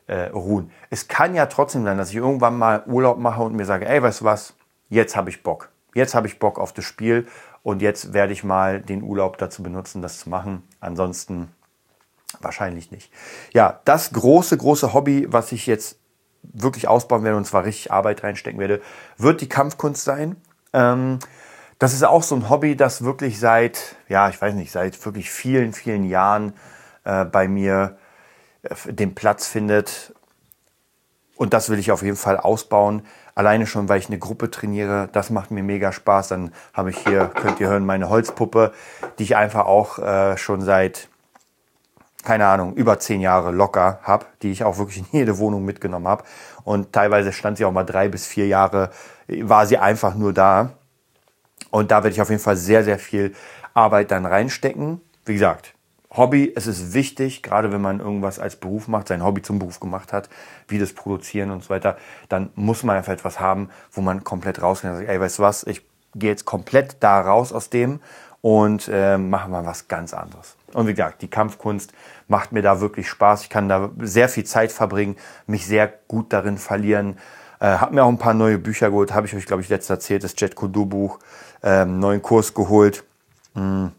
äh, 0.06 0.28
ruhen. 0.30 0.70
Es 0.90 1.08
kann 1.08 1.34
ja 1.34 1.46
trotzdem 1.46 1.84
sein, 1.84 1.98
dass 1.98 2.10
ich 2.10 2.16
irgendwann 2.16 2.58
mal 2.58 2.84
Urlaub 2.86 3.18
mache 3.18 3.42
und 3.42 3.54
mir 3.54 3.64
sage, 3.64 3.88
ey, 3.88 4.02
weißt 4.02 4.22
du 4.22 4.24
was, 4.24 4.54
jetzt 4.88 5.16
habe 5.16 5.30
ich 5.30 5.42
Bock. 5.42 5.70
Jetzt 5.94 6.14
habe 6.14 6.26
ich 6.26 6.38
Bock 6.38 6.58
auf 6.58 6.72
das 6.72 6.84
Spiel 6.84 7.26
und 7.62 7.82
jetzt 7.82 8.12
werde 8.12 8.32
ich 8.32 8.44
mal 8.44 8.80
den 8.80 9.02
Urlaub 9.02 9.38
dazu 9.38 9.62
benutzen, 9.62 10.02
das 10.02 10.18
zu 10.18 10.30
machen. 10.30 10.62
Ansonsten 10.80 11.48
wahrscheinlich 12.40 12.90
nicht. 12.90 13.12
Ja, 13.52 13.80
das 13.84 14.12
große, 14.12 14.56
große 14.56 14.92
Hobby, 14.92 15.26
was 15.28 15.52
ich 15.52 15.66
jetzt 15.66 15.98
wirklich 16.42 16.88
ausbauen 16.88 17.24
werde 17.24 17.36
und 17.36 17.46
zwar 17.46 17.64
richtig 17.64 17.92
Arbeit 17.92 18.22
reinstecken 18.24 18.58
werde, 18.60 18.80
wird 19.16 19.40
die 19.40 19.48
Kampfkunst 19.48 20.04
sein. 20.04 20.36
Ähm, 20.72 21.18
das 21.78 21.94
ist 21.94 22.04
auch 22.04 22.22
so 22.22 22.34
ein 22.36 22.48
Hobby, 22.48 22.76
das 22.76 23.02
wirklich 23.02 23.40
seit, 23.40 23.96
ja, 24.08 24.28
ich 24.28 24.40
weiß 24.40 24.54
nicht, 24.54 24.70
seit 24.72 25.04
wirklich 25.04 25.30
vielen, 25.30 25.72
vielen 25.72 26.04
Jahren 26.04 26.52
äh, 27.04 27.24
bei 27.24 27.48
mir 27.48 27.98
äh, 28.62 28.92
den 28.92 29.14
Platz 29.14 29.48
findet. 29.48 30.14
Und 31.36 31.54
das 31.54 31.70
will 31.70 31.78
ich 31.78 31.90
auf 31.90 32.02
jeden 32.02 32.16
Fall 32.16 32.36
ausbauen. 32.36 33.02
Alleine 33.34 33.66
schon, 33.66 33.88
weil 33.88 33.98
ich 33.98 34.06
eine 34.06 34.18
Gruppe 34.18 34.50
trainiere. 34.50 35.08
Das 35.12 35.30
macht 35.30 35.50
mir 35.50 35.62
mega 35.62 35.90
Spaß. 35.90 36.28
Dann 36.28 36.52
habe 36.72 36.90
ich 36.90 36.98
hier, 36.98 37.26
könnt 37.26 37.58
ihr 37.58 37.68
hören, 37.68 37.84
meine 37.84 38.08
Holzpuppe, 38.08 38.72
die 39.18 39.24
ich 39.24 39.36
einfach 39.36 39.64
auch 39.64 39.98
äh, 39.98 40.36
schon 40.36 40.60
seit, 40.60 41.08
keine 42.22 42.46
Ahnung, 42.46 42.74
über 42.74 42.98
zehn 42.98 43.20
Jahre 43.20 43.50
locker 43.50 44.00
habe, 44.02 44.26
die 44.42 44.50
ich 44.50 44.64
auch 44.64 44.78
wirklich 44.78 44.98
in 44.98 45.06
jede 45.12 45.38
Wohnung 45.38 45.64
mitgenommen 45.64 46.08
habe. 46.08 46.24
Und 46.64 46.92
teilweise 46.92 47.32
stand 47.32 47.58
sie 47.58 47.64
auch 47.64 47.72
mal 47.72 47.84
drei 47.84 48.08
bis 48.08 48.26
vier 48.26 48.46
Jahre, 48.46 48.90
war 49.28 49.66
sie 49.66 49.78
einfach 49.78 50.14
nur 50.14 50.32
da. 50.32 50.70
Und 51.70 51.90
da 51.90 52.02
werde 52.02 52.14
ich 52.14 52.22
auf 52.22 52.30
jeden 52.30 52.42
Fall 52.42 52.56
sehr, 52.56 52.84
sehr 52.84 52.98
viel 52.98 53.34
Arbeit 53.74 54.10
dann 54.10 54.26
reinstecken. 54.26 55.00
Wie 55.24 55.32
gesagt, 55.32 55.74
Hobby, 56.14 56.52
es 56.54 56.66
ist 56.66 56.92
wichtig, 56.92 57.42
gerade 57.42 57.72
wenn 57.72 57.80
man 57.80 58.00
irgendwas 58.00 58.38
als 58.38 58.56
Beruf 58.56 58.86
macht, 58.86 59.08
sein 59.08 59.24
Hobby 59.24 59.40
zum 59.40 59.58
Beruf 59.58 59.80
gemacht 59.80 60.12
hat, 60.12 60.28
wie 60.68 60.78
das 60.78 60.92
Produzieren 60.92 61.50
und 61.50 61.64
so 61.64 61.70
weiter, 61.70 61.96
dann 62.28 62.50
muss 62.54 62.82
man 62.82 62.96
einfach 62.96 63.14
etwas 63.14 63.40
haben, 63.40 63.70
wo 63.90 64.02
man 64.02 64.22
komplett 64.22 64.60
rausgeht 64.60 65.08
ey, 65.08 65.18
weißt 65.18 65.38
du 65.38 65.42
was, 65.42 65.64
ich 65.64 65.82
gehe 66.14 66.28
jetzt 66.28 66.44
komplett 66.44 66.96
da 67.00 67.20
raus 67.22 67.52
aus 67.52 67.70
dem 67.70 68.00
und 68.42 68.90
äh, 68.92 69.16
mache 69.16 69.48
mal 69.48 69.64
was 69.64 69.88
ganz 69.88 70.12
anderes. 70.12 70.56
Und 70.74 70.86
wie 70.86 70.94
gesagt, 70.94 71.22
die 71.22 71.28
Kampfkunst 71.28 71.92
macht 72.28 72.52
mir 72.52 72.62
da 72.62 72.80
wirklich 72.80 73.08
Spaß. 73.08 73.44
Ich 73.44 73.50
kann 73.50 73.68
da 73.68 73.90
sehr 74.00 74.28
viel 74.28 74.44
Zeit 74.44 74.72
verbringen, 74.72 75.16
mich 75.46 75.66
sehr 75.66 75.92
gut 76.08 76.32
darin 76.32 76.58
verlieren. 76.58 77.18
Äh, 77.60 77.78
hab 77.78 77.92
mir 77.92 78.04
auch 78.04 78.08
ein 78.08 78.18
paar 78.18 78.34
neue 78.34 78.58
Bücher 78.58 78.90
geholt, 78.90 79.14
habe 79.14 79.26
ich 79.26 79.34
euch, 79.34 79.46
glaube 79.46 79.62
ich, 79.62 79.68
letztes 79.68 79.90
erzählt, 79.90 80.24
das 80.24 80.34
Jet 80.36 80.56
Kudu 80.56 80.84
Buch 80.84 81.20
ähm, 81.62 82.00
neuen 82.00 82.20
Kurs 82.20 82.52
geholt. 82.52 83.04
Mhm. 83.54 83.92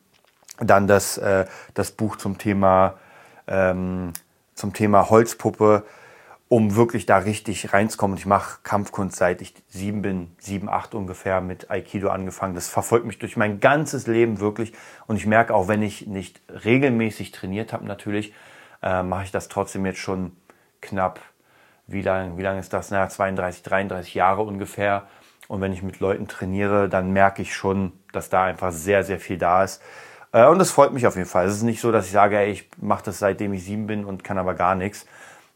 Dann 0.59 0.87
das, 0.87 1.17
äh, 1.17 1.45
das 1.73 1.91
Buch 1.91 2.17
zum 2.17 2.37
Thema, 2.37 2.95
ähm, 3.47 4.11
zum 4.55 4.73
Thema 4.73 5.09
Holzpuppe, 5.09 5.83
um 6.53 6.75
wirklich 6.75 7.07
da 7.07 7.17
richtig 7.17 7.73
reinzukommen. 7.73 8.15
Ich 8.15 8.27
mache 8.27 8.59
Kampfkunst 8.61 9.17
seit 9.17 9.41
ich 9.41 9.55
sieben 9.69 10.03
bin, 10.03 10.35
sieben, 10.37 10.69
acht 10.69 10.93
ungefähr 10.93 11.41
mit 11.41 11.71
Aikido 11.71 12.09
angefangen. 12.09 12.53
Das 12.53 12.67
verfolgt 12.67 13.07
mich 13.07 13.17
durch 13.17 13.35
mein 13.35 13.59
ganzes 13.59 14.05
Leben 14.05 14.39
wirklich. 14.39 14.71
Und 15.07 15.15
ich 15.15 15.25
merke 15.25 15.55
auch, 15.55 15.67
wenn 15.67 15.81
ich 15.81 16.05
nicht 16.05 16.41
regelmäßig 16.63 17.31
trainiert 17.31 17.73
habe, 17.73 17.85
natürlich, 17.85 18.35
äh, 18.83 19.01
mache 19.01 19.23
ich 19.23 19.31
das 19.31 19.47
trotzdem 19.47 19.83
jetzt 19.87 19.97
schon 19.97 20.37
knapp. 20.79 21.21
Wie 21.87 22.03
lange 22.03 22.37
wie 22.37 22.43
lang 22.43 22.59
ist 22.59 22.71
das? 22.71 22.91
Naja, 22.91 23.09
32, 23.09 23.63
33 23.63 24.13
Jahre 24.13 24.43
ungefähr. 24.43 25.07
Und 25.47 25.59
wenn 25.59 25.73
ich 25.73 25.81
mit 25.81 26.01
Leuten 26.01 26.27
trainiere, 26.27 26.87
dann 26.87 27.13
merke 27.13 27.41
ich 27.41 27.55
schon, 27.55 27.93
dass 28.11 28.29
da 28.29 28.43
einfach 28.43 28.71
sehr, 28.71 29.03
sehr 29.03 29.19
viel 29.19 29.39
da 29.39 29.63
ist. 29.63 29.81
Äh, 30.31 30.45
und 30.45 30.59
das 30.59 30.69
freut 30.69 30.93
mich 30.93 31.07
auf 31.07 31.15
jeden 31.15 31.27
Fall. 31.27 31.47
Es 31.47 31.55
ist 31.55 31.63
nicht 31.63 31.81
so, 31.81 31.91
dass 31.91 32.05
ich 32.05 32.11
sage, 32.11 32.37
ey, 32.37 32.51
ich 32.51 32.69
mache 32.77 33.05
das 33.05 33.17
seitdem 33.17 33.53
ich 33.53 33.63
sieben 33.63 33.87
bin 33.87 34.05
und 34.05 34.23
kann 34.23 34.37
aber 34.37 34.53
gar 34.53 34.75
nichts. 34.75 35.07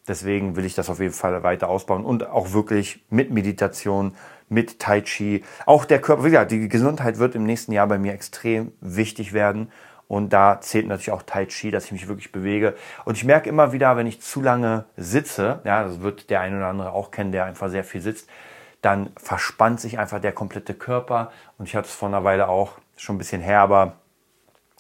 Deswegen 0.08 0.56
will 0.56 0.66
ich 0.66 0.76
das 0.76 0.90
auf 0.90 1.00
jeden 1.00 1.14
Fall 1.14 1.44
weiter 1.44 1.70
ausbauen 1.70 2.06
und 2.06 2.28
auch 2.28 2.54
wirklich 2.54 3.04
mit 3.10 3.32
Meditation, 3.32 4.16
mit 4.50 4.80
Tai 4.80 5.02
Chi. 5.02 5.44
Auch 5.66 5.86
der 5.86 6.00
Körper, 6.00 6.24
wie 6.24 6.30
gesagt, 6.30 6.52
die 6.52 6.70
Gesundheit 6.70 7.20
wird 7.20 7.36
im 7.36 7.44
nächsten 7.44 7.74
Jahr 7.74 7.88
bei 7.88 7.98
mir 7.98 8.14
extrem 8.14 8.72
wichtig 8.80 9.34
werden. 9.34 9.72
Und 10.08 10.32
da 10.32 10.62
zählt 10.62 10.88
natürlich 10.88 11.12
auch 11.12 11.24
Tai 11.24 11.46
Chi, 11.48 11.70
dass 11.70 11.86
ich 11.86 11.92
mich 11.92 12.08
wirklich 12.08 12.32
bewege. 12.32 12.76
Und 13.04 13.18
ich 13.18 13.26
merke 13.26 13.50
immer 13.50 13.74
wieder, 13.74 13.98
wenn 13.98 14.08
ich 14.08 14.22
zu 14.22 14.42
lange 14.42 14.86
sitze, 14.96 15.60
ja, 15.66 15.84
das 15.84 16.02
wird 16.02 16.30
der 16.30 16.40
eine 16.40 16.58
oder 16.58 16.68
andere 16.68 16.94
auch 16.94 17.12
kennen, 17.12 17.34
der 17.34 17.44
einfach 17.44 17.70
sehr 17.70 17.84
viel 17.84 18.02
sitzt, 18.02 18.30
dann 18.82 19.10
verspannt 19.18 19.82
sich 19.82 20.00
einfach 20.00 20.22
der 20.22 20.32
komplette 20.32 20.74
Körper. 20.74 21.32
Und 21.58 21.68
ich 21.68 21.76
hatte 21.76 21.88
es 21.90 21.94
vor 21.94 22.08
einer 22.08 22.24
Weile 22.24 22.48
auch 22.48 22.78
schon 22.96 23.16
ein 23.16 23.18
bisschen 23.18 23.42
her, 23.42 23.60
aber 23.60 23.98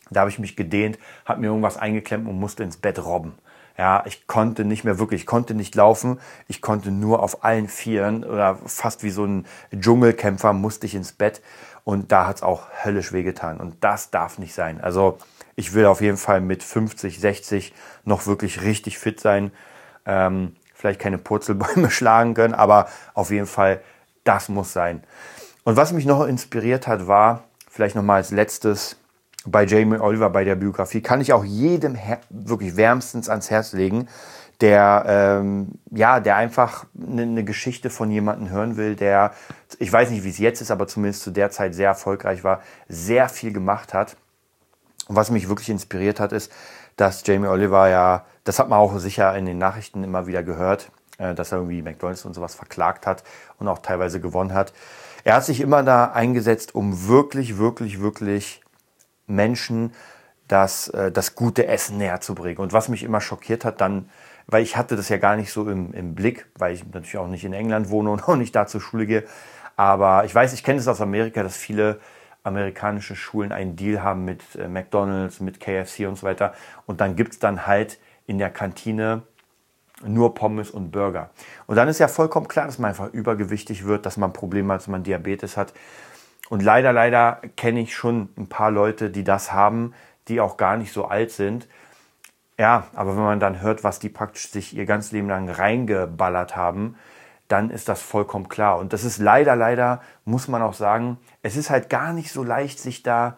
da 0.10 0.22
habe 0.22 0.30
ich 0.30 0.40
mich 0.40 0.56
gedehnt, 0.56 0.98
habe 1.26 1.42
mir 1.42 1.48
irgendwas 1.48 1.76
eingeklemmt 1.76 2.28
und 2.28 2.40
musste 2.40 2.63
ins 2.63 2.78
Bett 2.78 3.04
robben. 3.04 3.38
Ja, 3.78 4.04
ich 4.08 4.26
konnte 4.26 4.66
nicht 4.66 4.84
mehr 4.84 4.98
wirklich, 4.98 5.22
ich 5.22 5.28
konnte 5.28 5.54
nicht 5.54 5.76
laufen, 5.76 6.20
ich 6.48 6.62
konnte 6.62 6.90
nur 6.90 7.22
auf 7.22 7.44
allen 7.44 7.68
Vieren 7.68 8.24
oder 8.24 8.58
fast 8.66 9.04
wie 9.04 9.12
so 9.12 9.24
ein 9.24 9.46
Dschungelkämpfer 9.76 10.52
musste 10.54 10.88
ich 10.88 10.96
ins 10.96 11.12
Bett 11.12 11.42
und 11.84 12.12
da 12.12 12.26
hat 12.26 12.38
es 12.38 12.44
auch 12.44 12.63
höllisch 12.84 13.13
wehgetan 13.13 13.58
und 13.58 13.76
das 13.82 14.10
darf 14.10 14.40
nicht 14.40 14.56
sein. 14.56 14.82
Also 14.82 15.20
ich 15.56 15.74
will 15.74 15.86
auf 15.86 16.02
jeden 16.02 16.18
Fall 16.18 16.42
mit 16.42 16.63
50, 16.63 17.20
60 17.20 17.74
noch 18.04 18.26
wirklich 18.26 18.63
richtig 18.63 18.98
fit 18.98 19.20
sein. 19.20 19.52
Ähm, 20.06 20.56
vielleicht 20.74 21.00
keine 21.00 21.18
Purzelbäume 21.18 21.92
schlagen 21.92 22.34
können, 22.34 22.54
aber 22.54 22.88
auf 23.13 23.32
jeden 23.32 23.48
Fall, 23.48 23.82
das 24.24 24.50
muss 24.50 24.74
sein. 24.74 25.04
Und 25.63 25.76
was 25.76 25.92
mich 25.92 26.06
noch 26.06 26.26
inspiriert 26.26 26.88
hat, 26.88 27.08
war, 27.08 27.44
vielleicht 27.70 27.96
nochmal 27.96 28.18
als 28.18 28.32
letztes, 28.32 28.98
bei 29.48 29.66
Jamie 29.66 30.00
Oliver, 30.00 30.30
bei 30.30 30.44
der 30.44 30.56
Biografie, 30.56 31.02
kann 31.02 31.22
ich 31.22 31.34
auch 31.34 31.44
jedem 31.44 31.98
wirklich 32.30 32.76
wärmstens 32.76 33.30
ans 33.30 33.50
Herz 33.50 33.74
legen, 33.74 34.08
der, 34.62 35.04
ähm, 35.08 35.74
ja, 35.92 36.20
der 36.20 36.36
einfach 36.36 36.86
eine, 37.00 37.22
eine 37.22 37.44
Geschichte 37.44 37.90
von 37.90 38.12
jemandem 38.12 38.50
hören 38.50 38.76
will, 38.76 38.96
der, 38.96 39.34
ich 39.80 39.92
weiß 39.92 40.10
nicht, 40.10 40.24
wie 40.24 40.30
es 40.30 40.40
jetzt 40.40 40.62
ist, 40.62 40.72
aber 40.72 40.88
zumindest 40.88 41.24
zu 41.24 41.32
der 41.32 41.52
Zeit 41.52 41.76
sehr 41.76 41.88
erfolgreich 41.88 42.44
war, 42.44 42.62
sehr 42.88 43.30
viel 43.30 43.54
gemacht 43.54 43.94
hat. 43.94 44.18
Und 45.08 45.16
was 45.16 45.32
mich 45.32 45.48
wirklich 45.48 45.70
inspiriert 45.70 46.20
hat, 46.20 46.34
ist, 46.34 46.52
dass 46.96 47.26
Jamie 47.26 47.48
Oliver 47.48 47.88
ja, 47.88 48.26
das 48.44 48.60
hat 48.60 48.70
man 48.70 48.80
auch 48.80 48.98
sicher 48.98 49.38
in 49.38 49.46
den 49.46 49.60
Nachrichten 49.60 50.04
immer 50.04 50.26
wieder 50.26 50.42
gehört, 50.42 50.92
äh, 51.20 51.36
dass 51.36 51.52
er 51.52 51.60
irgendwie 51.60 51.84
McDonalds 51.84 52.26
und 52.26 52.34
sowas 52.34 52.56
verklagt 52.56 53.06
hat 53.06 53.24
und 53.60 53.68
auch 53.68 53.80
teilweise 53.80 54.20
gewonnen 54.20 54.54
hat. 54.54 54.74
Er 55.24 55.36
hat 55.36 55.46
sich 55.46 55.62
immer 55.62 55.84
da 55.84 56.06
eingesetzt, 56.06 56.74
um 56.74 57.08
wirklich, 57.08 57.58
wirklich, 57.58 58.02
wirklich 58.02 58.62
Menschen 59.28 59.94
das, 60.48 60.88
äh, 60.90 61.12
das 61.12 61.36
gute 61.36 61.68
Essen 61.68 61.98
näher 61.98 62.22
zu 62.22 62.34
bringen. 62.36 62.60
Und 62.60 62.74
was 62.74 62.90
mich 62.90 63.04
immer 63.04 63.22
schockiert 63.22 63.66
hat, 63.66 63.82
dann, 63.82 64.10
weil 64.48 64.63
ich 64.63 64.78
hatte 64.78 64.96
das 64.96 65.10
ja 65.10 65.18
gar 65.18 65.36
nicht 65.36 65.52
so 65.52 65.70
im, 65.70 65.94
im 65.94 66.16
Blick, 66.16 66.48
weil 66.58 66.74
ich 66.74 66.86
natürlich 66.86 67.18
auch 67.18 67.28
nicht 67.28 67.44
in 67.44 67.54
England 67.54 67.90
wohne 67.90 68.10
und 68.10 68.24
auch 68.28 68.36
nicht 68.36 68.56
da 68.56 68.66
zur 68.68 68.82
Schule 68.82 69.06
gehe. 69.06 69.24
Aber 69.76 70.26
ich 70.26 70.34
weiß, 70.34 70.54
ich 70.54 70.63
kenne 70.63 70.80
es 70.80 70.88
aus 70.88 71.02
Amerika, 71.02 71.44
dass 71.44 71.56
viele 71.56 72.00
amerikanische 72.44 73.16
Schulen 73.16 73.52
einen 73.52 73.76
Deal 73.76 74.02
haben 74.02 74.26
mit 74.26 74.56
äh, 74.56 74.68
McDonald's, 74.68 75.40
mit 75.40 75.60
KFC 75.60 76.08
und 76.08 76.16
so 76.18 76.24
weiter. 76.24 76.54
Und 76.86 77.02
dann 77.02 77.16
gibt 77.16 77.34
es 77.34 77.40
dann 77.40 77.68
halt 77.68 78.00
in 78.26 78.38
der 78.38 78.50
Kantine 78.50 79.24
nur 80.06 80.36
Pommes 80.36 80.70
und 80.70 80.92
Burger. 80.92 81.32
Und 81.66 81.76
dann 81.76 81.88
ist 81.88 82.00
ja 82.00 82.08
vollkommen 82.08 82.48
klar, 82.48 82.68
dass 82.68 82.78
man 82.78 82.90
einfach 82.90 83.12
übergewichtig 83.12 83.86
wird, 83.86 84.06
dass 84.06 84.18
man 84.18 84.32
Probleme 84.32 84.74
hat, 84.74 84.82
dass 84.82 84.88
man 84.88 85.04
Diabetes 85.04 85.58
hat. 85.58 85.74
Und 86.50 86.64
leider, 86.64 86.94
leider 86.94 87.42
kenne 87.56 87.82
ich 87.82 87.96
schon 87.96 88.30
ein 88.38 88.48
paar 88.48 88.72
Leute, 88.72 89.10
die 89.10 89.24
das 89.24 89.52
haben, 89.52 89.94
die 90.28 90.40
auch 90.40 90.58
gar 90.58 90.78
nicht 90.78 90.94
so 90.94 91.06
alt 91.06 91.32
sind. 91.32 91.68
Ja, 92.58 92.88
aber 92.96 93.16
wenn 93.16 93.24
man 93.24 93.40
dann 93.40 93.62
hört, 93.62 93.84
was 93.84 94.00
die 94.00 94.10
praktisch 94.10 94.50
sich 94.50 94.76
ihr 94.76 94.86
ganzes 94.86 95.12
Leben 95.12 95.28
lang 95.28 95.50
reingeballert 95.50 96.56
haben, 96.56 96.96
dann 97.48 97.70
ist 97.70 97.88
das 97.88 98.02
vollkommen 98.02 98.50
klar. 98.50 98.78
Und 98.78 98.94
das 98.94 99.04
ist 99.04 99.20
leider, 99.20 99.56
leider, 99.56 100.02
muss 100.26 100.48
man 100.48 100.62
auch 100.62 100.74
sagen, 100.74 101.18
es 101.44 101.56
ist 101.56 101.70
halt 101.70 101.90
gar 101.90 102.14
nicht 102.14 102.32
so 102.32 102.44
leicht, 102.44 102.80
sich 102.80 103.04
da, 103.04 103.38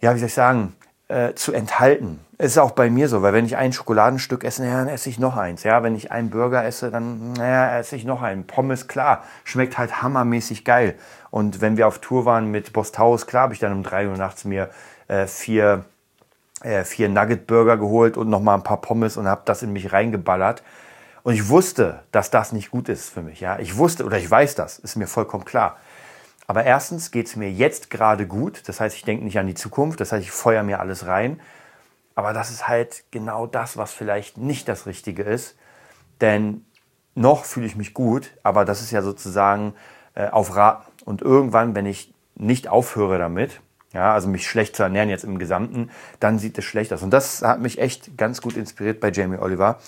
ja, 0.00 0.14
wie 0.14 0.18
soll 0.18 0.28
ich 0.28 0.34
sagen, 0.34 0.74
äh, 1.14 1.34
zu 1.36 1.52
enthalten. 1.52 2.18
Es 2.38 2.52
ist 2.52 2.58
auch 2.58 2.72
bei 2.72 2.90
mir 2.90 3.08
so, 3.08 3.22
weil 3.22 3.32
wenn 3.32 3.46
ich 3.46 3.56
ein 3.56 3.72
Schokoladenstück 3.72 4.42
esse, 4.42 4.66
ja, 4.66 4.78
dann 4.78 4.88
esse 4.88 5.08
ich 5.08 5.20
noch 5.20 5.36
eins. 5.36 5.62
Ja, 5.62 5.84
wenn 5.84 5.94
ich 5.94 6.10
einen 6.10 6.30
Burger 6.30 6.64
esse, 6.64 6.90
dann 6.90 7.34
naja, 7.34 7.78
esse 7.78 7.94
ich 7.94 8.04
noch 8.04 8.20
einen. 8.20 8.48
Pommes, 8.48 8.88
klar, 8.88 9.22
schmeckt 9.44 9.78
halt 9.78 10.02
hammermäßig 10.02 10.64
geil. 10.64 10.96
Und 11.30 11.60
wenn 11.60 11.76
wir 11.76 11.86
auf 11.86 12.00
Tour 12.00 12.24
waren 12.24 12.50
mit 12.50 12.72
Bostaus, 12.72 13.28
klar, 13.28 13.44
habe 13.44 13.54
ich 13.54 13.60
dann 13.60 13.72
um 13.72 13.84
drei 13.84 14.08
Uhr 14.08 14.16
nachts 14.16 14.44
mir 14.44 14.70
äh, 15.06 15.28
vier, 15.28 15.84
äh, 16.62 16.82
vier 16.82 17.08
Nugget-Burger 17.08 17.76
geholt 17.76 18.16
und 18.16 18.28
nochmal 18.28 18.56
ein 18.56 18.64
paar 18.64 18.80
Pommes 18.80 19.16
und 19.16 19.28
habe 19.28 19.42
das 19.44 19.62
in 19.62 19.72
mich 19.72 19.92
reingeballert. 19.92 20.64
Und 21.22 21.34
ich 21.34 21.48
wusste, 21.48 22.00
dass 22.10 22.30
das 22.30 22.50
nicht 22.50 22.72
gut 22.72 22.88
ist 22.88 23.10
für 23.10 23.22
mich. 23.22 23.40
Ja, 23.40 23.60
ich 23.60 23.76
wusste 23.78 24.04
oder 24.04 24.18
ich 24.18 24.28
weiß 24.28 24.56
das, 24.56 24.80
ist 24.80 24.96
mir 24.96 25.06
vollkommen 25.06 25.44
klar. 25.44 25.76
Aber 26.46 26.64
erstens 26.64 27.10
geht 27.10 27.26
es 27.26 27.36
mir 27.36 27.50
jetzt 27.50 27.90
gerade 27.90 28.26
gut. 28.26 28.62
Das 28.66 28.80
heißt, 28.80 28.96
ich 28.96 29.04
denke 29.04 29.24
nicht 29.24 29.38
an 29.38 29.46
die 29.46 29.54
Zukunft. 29.54 30.00
Das 30.00 30.12
heißt, 30.12 30.22
ich 30.22 30.30
feuer 30.30 30.62
mir 30.62 30.80
alles 30.80 31.06
rein. 31.06 31.40
Aber 32.14 32.32
das 32.32 32.50
ist 32.50 32.68
halt 32.68 33.04
genau 33.10 33.46
das, 33.46 33.76
was 33.76 33.92
vielleicht 33.92 34.38
nicht 34.38 34.68
das 34.68 34.86
Richtige 34.86 35.22
ist. 35.22 35.56
Denn 36.20 36.64
noch 37.14 37.44
fühle 37.44 37.66
ich 37.66 37.76
mich 37.76 37.94
gut, 37.94 38.32
aber 38.42 38.64
das 38.64 38.80
ist 38.82 38.90
ja 38.90 39.02
sozusagen 39.02 39.74
äh, 40.14 40.28
auf 40.28 40.54
Raten. 40.54 40.90
Und 41.04 41.22
irgendwann, 41.22 41.74
wenn 41.74 41.86
ich 41.86 42.12
nicht 42.34 42.68
aufhöre 42.68 43.18
damit, 43.18 43.60
ja, 43.92 44.12
also 44.12 44.28
mich 44.28 44.48
schlecht 44.48 44.74
zu 44.74 44.82
ernähren 44.82 45.08
jetzt 45.08 45.24
im 45.24 45.38
Gesamten, 45.38 45.90
dann 46.18 46.38
sieht 46.38 46.58
es 46.58 46.64
schlecht 46.64 46.92
aus. 46.92 47.02
Und 47.02 47.10
das 47.10 47.42
hat 47.42 47.60
mich 47.60 47.78
echt 47.78 48.18
ganz 48.18 48.42
gut 48.42 48.56
inspiriert 48.56 49.00
bei 49.00 49.10
Jamie 49.10 49.38
Oliver, 49.38 49.78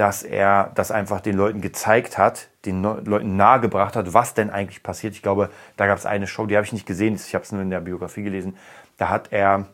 dass 0.00 0.22
er 0.22 0.72
das 0.76 0.90
einfach 0.90 1.20
den 1.20 1.36
Leuten 1.36 1.60
gezeigt 1.60 2.16
hat, 2.16 2.48
den 2.64 2.82
Leuten 2.82 3.36
nahegebracht 3.36 3.96
hat, 3.96 4.14
was 4.14 4.32
denn 4.32 4.48
eigentlich 4.48 4.82
passiert. 4.82 5.12
Ich 5.12 5.20
glaube, 5.20 5.50
da 5.76 5.86
gab 5.86 5.98
es 5.98 6.06
eine 6.06 6.26
Show, 6.26 6.46
die 6.46 6.56
habe 6.56 6.64
ich 6.64 6.72
nicht 6.72 6.86
gesehen, 6.86 7.16
ich 7.16 7.34
habe 7.34 7.44
es 7.44 7.52
nur 7.52 7.60
in 7.60 7.68
der 7.68 7.80
Biografie 7.80 8.22
gelesen. 8.22 8.56
Da 8.96 9.10
hat 9.10 9.30
er 9.30 9.66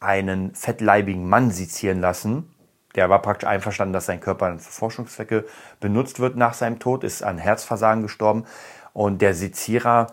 einen 0.00 0.54
fettleibigen 0.54 1.28
Mann 1.28 1.50
sezieren 1.50 2.00
lassen. 2.00 2.50
Der 2.94 3.10
war 3.10 3.20
praktisch 3.20 3.46
einverstanden, 3.46 3.92
dass 3.92 4.06
sein 4.06 4.20
Körper 4.20 4.58
für 4.58 4.72
Forschungszwecke 4.72 5.44
benutzt 5.80 6.18
wird 6.18 6.36
nach 6.36 6.54
seinem 6.54 6.78
Tod, 6.78 7.04
ist 7.04 7.22
an 7.22 7.36
Herzversagen 7.36 8.00
gestorben. 8.00 8.46
Und 8.94 9.20
der 9.20 9.34
Sezierer 9.34 10.06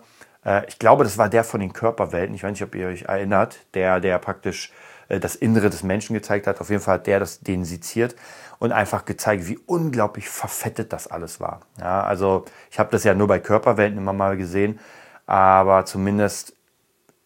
Äh, 0.44 0.66
ich 0.68 0.78
glaube, 0.78 1.04
das 1.04 1.18
war 1.18 1.28
der 1.28 1.44
von 1.44 1.60
den 1.60 1.72
Körperwelten. 1.72 2.34
Ich 2.34 2.42
weiß 2.44 2.50
nicht, 2.52 2.62
ob 2.62 2.74
ihr 2.74 2.88
euch 2.88 3.02
erinnert, 3.02 3.58
der, 3.74 4.00
der 4.00 4.18
praktisch 4.18 4.72
das 5.20 5.34
Innere 5.36 5.70
des 5.70 5.82
Menschen 5.82 6.14
gezeigt 6.14 6.46
hat. 6.46 6.60
Auf 6.60 6.70
jeden 6.70 6.82
Fall 6.82 6.94
hat 6.94 7.06
der 7.06 7.20
das 7.20 7.40
den 7.40 7.64
seziert 7.64 8.14
und 8.58 8.72
einfach 8.72 9.04
gezeigt, 9.04 9.48
wie 9.48 9.58
unglaublich 9.66 10.28
verfettet 10.28 10.92
das 10.92 11.06
alles 11.06 11.40
war. 11.40 11.60
Ja, 11.80 12.02
also 12.02 12.44
ich 12.70 12.78
habe 12.78 12.90
das 12.90 13.04
ja 13.04 13.14
nur 13.14 13.28
bei 13.28 13.38
Körperwelten 13.38 13.98
immer 13.98 14.12
mal 14.12 14.36
gesehen, 14.36 14.78
aber 15.26 15.84
zumindest 15.84 16.54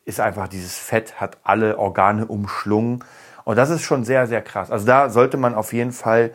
ist 0.05 0.21
einfach 0.21 0.49
dieses 0.49 0.79
Fett 0.79 1.21
hat 1.21 1.37
alle 1.43 1.79
Organe 1.79 2.27
umschlungen 2.27 3.05
und 3.45 3.57
das 3.57 3.71
ist 3.71 3.83
schon 3.83 4.05
sehr, 4.05 4.27
sehr 4.27 4.43
krass. 4.43 4.71
Also 4.71 4.87
da 4.87 5.11
sollte 5.11 5.37
man 5.37 5.55
auf 5.55 5.73
jeden 5.73 5.93
Fall 5.93 6.33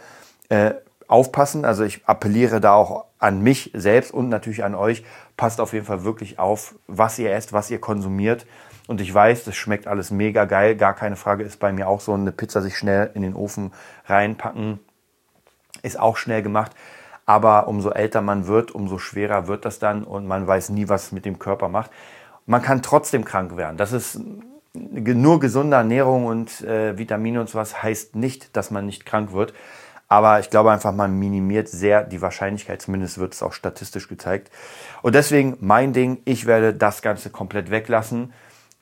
äh, 0.49 0.73
aufpassen. 1.07 1.63
Also 1.65 1.83
ich 1.83 2.01
appelliere 2.05 2.59
da 2.59 2.73
auch 2.73 3.05
an 3.19 3.41
mich 3.41 3.71
selbst 3.75 4.11
und 4.11 4.29
natürlich 4.29 4.63
an 4.63 4.75
euch. 4.75 5.03
Passt 5.37 5.61
auf 5.61 5.73
jeden 5.73 5.85
Fall 5.85 6.03
wirklich 6.03 6.39
auf, 6.39 6.75
was 6.87 7.19
ihr 7.19 7.31
esst, 7.31 7.53
was 7.53 7.69
ihr 7.69 7.79
konsumiert. 7.79 8.45
Und 8.87 8.99
ich 8.99 9.13
weiß, 9.13 9.45
das 9.45 9.55
schmeckt 9.55 9.87
alles 9.87 10.11
mega 10.11 10.45
geil. 10.45 10.75
Gar 10.75 10.93
keine 10.93 11.15
Frage, 11.15 11.43
ist 11.43 11.59
bei 11.59 11.71
mir 11.71 11.87
auch 11.87 12.01
so 12.01 12.13
eine 12.13 12.31
Pizza 12.31 12.61
sich 12.61 12.77
schnell 12.77 13.11
in 13.13 13.21
den 13.21 13.33
Ofen 13.33 13.71
reinpacken. 14.05 14.79
Ist 15.81 15.99
auch 15.99 16.17
schnell 16.17 16.43
gemacht. 16.43 16.71
Aber 17.25 17.67
umso 17.67 17.89
älter 17.89 18.21
man 18.21 18.47
wird, 18.47 18.71
umso 18.71 18.97
schwerer 18.97 19.47
wird 19.47 19.63
das 19.63 19.79
dann 19.79 20.03
und 20.03 20.27
man 20.27 20.45
weiß 20.45 20.69
nie, 20.69 20.89
was 20.89 21.05
es 21.05 21.11
mit 21.13 21.25
dem 21.25 21.39
Körper 21.39 21.69
macht. 21.69 21.91
Man 22.45 22.61
kann 22.61 22.81
trotzdem 22.81 23.23
krank 23.23 23.55
werden. 23.55 23.77
Das 23.77 23.93
ist 23.93 24.19
nur 24.73 25.39
gesunde 25.39 25.77
Ernährung 25.77 26.25
und 26.25 26.61
äh, 26.61 26.97
Vitamine 26.97 27.39
und 27.39 27.49
sowas 27.49 27.81
heißt 27.81 28.15
nicht, 28.15 28.57
dass 28.57 28.71
man 28.71 28.85
nicht 28.85 29.05
krank 29.05 29.31
wird. 29.31 29.53
Aber 30.09 30.39
ich 30.39 30.49
glaube 30.49 30.71
einfach, 30.71 30.91
man 30.91 31.17
minimiert 31.17 31.69
sehr 31.69 32.03
die 32.03 32.21
Wahrscheinlichkeit, 32.21 32.81
zumindest 32.81 33.17
wird 33.17 33.33
es 33.33 33.41
auch 33.41 33.53
statistisch 33.53 34.07
gezeigt. 34.07 34.51
Und 35.01 35.15
deswegen 35.15 35.57
mein 35.61 35.93
Ding, 35.93 36.21
ich 36.25 36.45
werde 36.45 36.73
das 36.73 37.01
Ganze 37.01 37.29
komplett 37.29 37.71
weglassen. 37.71 38.33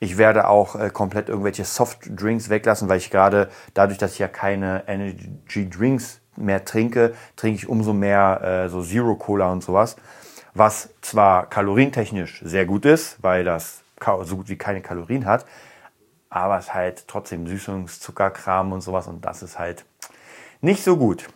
Ich 0.04 0.18
werde 0.18 0.48
auch 0.48 0.76
äh, 0.76 0.90
komplett 0.90 1.30
irgendwelche 1.30 1.64
Softdrinks 1.64 2.50
weglassen, 2.50 2.90
weil 2.90 2.98
ich 2.98 3.12
gerade 3.12 3.52
dadurch, 3.76 4.00
dass 4.00 4.14
ich 4.14 4.20
ja 4.20 4.28
keine 4.28 4.84
Energy 4.88 5.70
Drinks 5.70 6.22
mehr 6.36 6.66
trinke, 6.66 7.14
trinke 7.36 7.58
ich 7.58 7.70
umso 7.70 7.94
mehr 7.94 8.42
äh, 8.66 8.70
so 8.70 8.82
Zero 8.82 9.16
Cola 9.16 9.52
und 9.52 9.64
sowas. 9.64 9.98
Was 10.56 10.90
zwar 11.02 11.48
kalorientechnisch 11.48 12.42
sehr 12.44 12.66
gut 12.66 12.86
ist, 12.86 13.22
weil 13.22 13.44
das 13.44 13.84
so 14.24 14.38
gut 14.38 14.50
wie 14.50 14.58
keine 14.58 14.82
Kalorien 14.82 15.28
hat, 15.28 15.46
aber 16.32 16.58
es 16.58 16.74
halt 16.74 17.08
trotzdem 17.08 17.46
Süßungszuckerkram 17.46 18.72
und 18.72 18.82
sowas 18.82 19.06
und 19.06 19.24
das 19.24 19.44
ist 19.44 19.60
halt 19.60 19.86
nicht 20.62 20.84
so 20.84 20.98
gut. 20.98 21.28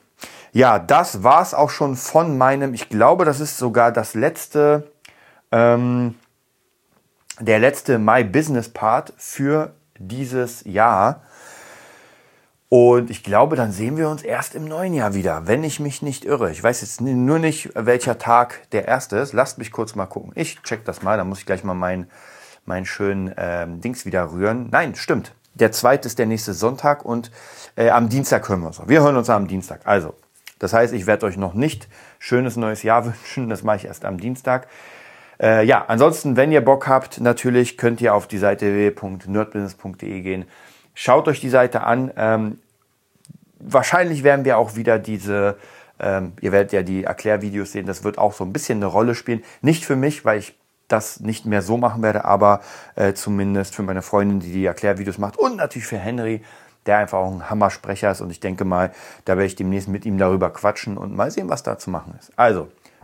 Ja, 0.54 0.80
das 0.80 1.22
war's 1.22 1.54
auch 1.54 1.70
schon 1.70 1.96
von 1.96 2.36
meinem, 2.40 2.74
ich 2.74 2.90
glaube, 2.90 3.26
das 3.26 3.40
ist 3.40 3.60
sogar 3.60 3.92
das 3.92 4.16
letzte 4.16 4.92
ähm, 5.52 6.16
der 7.40 7.60
letzte 7.60 8.00
My 8.00 8.24
Business 8.24 8.70
Part 8.70 9.14
für 9.18 9.74
dieses 9.98 10.64
Jahr. 10.66 11.22
Und 12.70 13.10
ich 13.10 13.24
glaube, 13.24 13.56
dann 13.56 13.72
sehen 13.72 13.96
wir 13.98 14.10
uns 14.10 14.24
erst 14.24 14.56
im 14.56 14.66
neuen 14.66 14.94
Jahr 14.94 15.14
wieder, 15.14 15.48
wenn 15.48 15.64
ich 15.64 15.80
mich 15.80 16.02
nicht 16.02 16.26
irre. 16.26 16.52
Ich 16.52 16.62
weiß 16.62 16.82
jetzt 16.82 17.00
nur 17.00 17.40
nicht, 17.40 17.70
welcher 17.76 18.18
Tag 18.18 18.70
der 18.72 18.88
erste 18.88 19.18
ist. 19.18 19.34
Lasst 19.34 19.58
mich 19.58 19.72
kurz 19.72 19.96
mal 19.96 20.08
gucken. 20.08 20.32
Ich 20.36 20.62
check 20.64 20.84
das 20.84 21.02
mal, 21.02 21.18
da 21.18 21.24
muss 21.24 21.40
ich 21.40 21.46
gleich 21.46 21.64
mal 21.64 21.74
meinen 21.74 22.10
mein 22.66 22.86
schönen 22.86 23.34
ähm, 23.38 23.80
Dings 23.80 24.06
wieder 24.06 24.32
rühren. 24.32 24.70
Nein, 24.72 24.96
stimmt. 24.96 25.34
Der 25.54 25.72
zweite 25.72 26.08
ist 26.08 26.20
der 26.20 26.26
nächste 26.26 26.54
Sonntag 26.54 27.06
und 27.06 27.32
äh, 27.76 27.90
am 27.90 28.10
Dienstag 28.10 28.50
hören 28.50 28.62
wir 28.62 28.68
uns. 28.68 28.82
Wir 28.88 29.02
hören 29.02 29.16
uns 29.16 29.30
am 29.30 29.48
Dienstag. 29.48 29.82
Also, 29.86 30.16
das 30.60 30.74
heißt, 30.74 30.94
ich 30.94 31.06
werde 31.06 31.28
euch 31.28 31.38
noch 31.38 31.54
nicht 31.54 31.88
schönes 32.20 32.58
neues 32.58 32.84
Jahr 32.84 33.06
wünschen. 33.06 33.50
Das 33.50 33.64
mache 33.64 33.78
ich 33.78 33.86
erst 33.86 34.04
am 34.04 34.18
Dienstag. 34.18 34.68
Äh, 35.42 35.66
ja, 35.66 35.86
ansonsten, 35.88 36.38
wenn 36.38 36.52
ihr 36.52 36.64
Bock 36.64 36.88
habt, 36.88 37.20
natürlich 37.20 37.78
könnt 37.78 38.02
ihr 38.02 38.14
auf 38.14 38.28
die 38.28 38.38
Seite 38.38 38.74
www.nerdbusiness.de 38.74 40.22
gehen. 40.22 40.46
Schaut 40.94 41.28
euch 41.28 41.42
die 41.42 41.50
Seite 41.50 41.82
an. 41.82 42.12
Ähm, 42.16 42.60
wahrscheinlich 43.60 44.24
werden 44.24 44.46
wir 44.46 44.58
auch 44.58 44.76
wieder 44.76 45.00
diese, 45.00 45.58
ähm, 46.00 46.34
ihr 46.42 46.52
werdet 46.52 46.72
ja 46.72 46.84
die 46.84 47.04
Erklärvideos 47.04 47.72
sehen, 47.72 47.86
das 47.86 48.04
wird 48.04 48.18
auch 48.18 48.34
so 48.34 48.44
ein 48.44 48.54
bisschen 48.54 48.78
eine 48.78 48.86
Rolle 48.86 49.16
spielen. 49.16 49.44
Nicht 49.62 49.86
für 49.86 49.96
mich, 49.96 50.24
weil 50.26 50.40
ich 50.40 50.58
das 50.88 51.20
nicht 51.20 51.46
mehr 51.46 51.62
so 51.62 51.78
machen 51.78 52.04
werde, 52.04 52.26
aber 52.26 52.62
äh, 52.96 53.14
zumindest 53.14 53.76
für 53.76 53.84
meine 53.84 54.02
Freundin, 54.02 54.40
die 54.40 54.52
die 54.52 54.66
Erklärvideos 54.66 55.18
macht 55.18 55.38
und 55.38 55.58
natürlich 55.58 55.88
für 55.88 55.98
Henry, 55.98 56.44
der 56.86 57.00
einfach 57.00 57.18
auch 57.18 57.32
ein 57.32 57.50
Hammersprecher 57.50 58.12
ist 58.12 58.22
und 58.22 58.30
ich 58.30 58.40
denke 58.40 58.66
mal, 58.66 58.92
da 59.26 59.34
werde 59.34 59.48
ich 59.48 59.56
demnächst 59.56 59.90
mit 59.90 60.06
ihm 60.06 60.20
darüber 60.20 60.52
quatschen 60.52 60.98
und 60.98 61.16
mal 61.16 61.32
sehen, 61.32 61.50
was 61.50 61.64
da 61.64 61.80
zu 61.80 61.90
machen 61.90 62.14
ist. 62.20 62.32
Also, 62.36 62.68